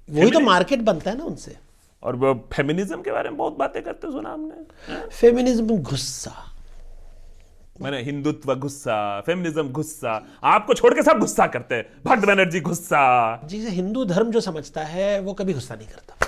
वही 0.09 0.31
तो 0.31 0.40
मार्केट 0.40 0.81
बनता 0.81 1.11
है 1.11 1.16
ना 1.18 1.25
उनसे। 1.25 1.57
और 2.03 2.16
वो 2.16 2.49
फेमिनिज्म 2.53 3.03
के 3.03 3.12
बारे 3.12 3.31
में 3.31 3.38
बहुत 3.38 3.57
बातें 3.57 3.83
करते 3.83 4.11
सुना 4.12 4.31
हमने 4.31 5.09
फेमिनिज्म 5.09 5.77
गुस्सा। 5.83 6.33
मैंने 7.81 8.03
हिंदुत्व 8.03 8.55
गुस्सा 8.55 9.20
फेमिनिज्म 9.20 9.68
गुस्सा 9.68 10.12
आपको 10.44 10.75
छोड़ 10.75 10.94
के 10.94 11.03
सब 11.03 11.18
गुस्सा 11.18 11.46
करते 11.46 11.75
हैं। 11.75 11.87
भक्त 12.05 12.27
बनर्जी 12.27 12.61
गुस्सा। 12.61 13.40
जिसे 13.44 13.70
हिंदू 13.70 14.05
धर्म 14.05 14.31
जो 14.31 14.40
समझता 14.40 14.83
है 14.83 15.20
वो 15.20 15.33
कभी 15.33 15.53
गुस्सा 15.53 15.75
नहीं 15.75 15.88
करता। 15.88 16.27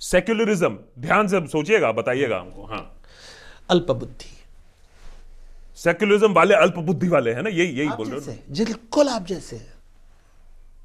सेक्युलरिज्म 0.00 0.78
ध्यान 0.98 1.28
से 1.28 1.46
सोचिएगा 1.46 1.92
बताइएगा 1.92 2.38
हमको 2.38 2.64
हाँ। 2.64 2.93
अल्प 3.68 3.90
बुद्धि 3.90 4.30
सेक्युलरिज्म 5.78 6.32
वाले 6.32 6.54
अल्प 6.54 6.78
बुद्धि 6.80 7.08
वाले 7.08 7.32
हैं 7.32 7.42
ना? 7.42 7.50
यही 7.50 7.70
यही 7.70 7.88
बोल 7.90 8.08
रहे 8.08 8.20
हो 8.20 8.64
बिल्कुल 8.64 9.08
आप 9.08 9.26
जैसे। 9.26 9.56
हैं। 9.56 9.72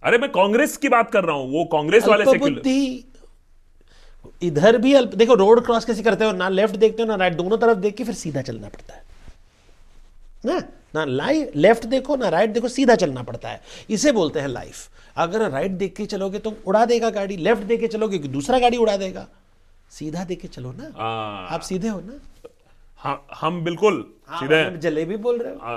अरे 0.03 0.17
मैं 0.17 0.31
कांग्रेस 0.31 0.77
की 0.77 0.89
बात 0.89 1.11
कर 1.11 1.23
रहा 1.23 1.35
हूँ 1.35 1.51
वो 1.51 1.63
कांग्रेस 1.71 2.03
वाले 2.05 2.23
अल्प 2.23 2.31
सेक्युलर 2.31 2.53
बुद्धि 2.53 3.05
इधर 4.43 4.77
भी 4.77 4.93
अल्प 4.93 5.13
देखो 5.15 5.33
रोड 5.35 5.63
क्रॉस 5.65 5.85
कैसे 5.85 6.03
करते 6.03 6.25
हो? 6.25 6.31
ना 6.31 6.49
लेफ़्ट 6.49 6.75
देखते 6.75 7.01
हो 7.03 7.07
ना 7.07 7.15
राइट 7.15 7.33
दोनों 7.33 7.57
तरफ़ 7.57 7.77
देख 7.77 7.95
के 7.95 8.03
फिर 8.03 8.15
सीधा 8.15 8.41
चलना 8.41 8.67
पड़ता 8.67 8.93
है। 8.93 9.03
ना? 10.45 10.59
ना 10.95 11.05
लाई 11.05 11.45
लेफ़्ट 11.55 11.85
देखो 11.85 12.15
ना 12.15 12.29
राइट 12.29 12.49
देखो 12.49 12.67
सीधा 12.67 12.95
चलना 12.95 13.23
पड़ता 13.23 13.49
है। 13.49 13.61
इसे 13.89 14.11
बोलते 14.11 14.39
हैं 14.39 14.47
लाइफ। 14.47 14.89
अगर 15.17 15.49
राइट 15.49 15.71
देख 15.71 15.95
के 15.95 16.05
चलोगे 16.05 16.39
तो 16.39 16.53
उड़ा 16.67 16.85
देगा 16.85 17.09
गाड़ी 17.09 17.37
लेफ़्ट 17.37 17.63
देख 17.63 17.79
के 17.79 17.87
चलोगे 17.87 18.17
दूसरा 18.17 18.59
गाड़ी 18.59 18.77
उड़ा 18.77 18.97
देगा। 18.97 19.27
सीधा 19.91 20.23
देख 20.23 20.41
के 20.41 20.47
चलो 20.47 20.71
ना। 20.71 20.91
हाँ। 20.95 21.47
आप 21.49 21.61
सीधे 21.61 21.87
हो 21.87 21.99
ना? 21.99 22.19
हम 23.03 23.63
बिल्कुल 23.63 24.03
हाँ, 24.27 24.39
सीधे 24.39 24.77
जलेबी 24.77 25.15
बोल 25.17 25.37
रहे 25.39 25.53
हो? 25.53 25.59
हाँ, 25.59 25.67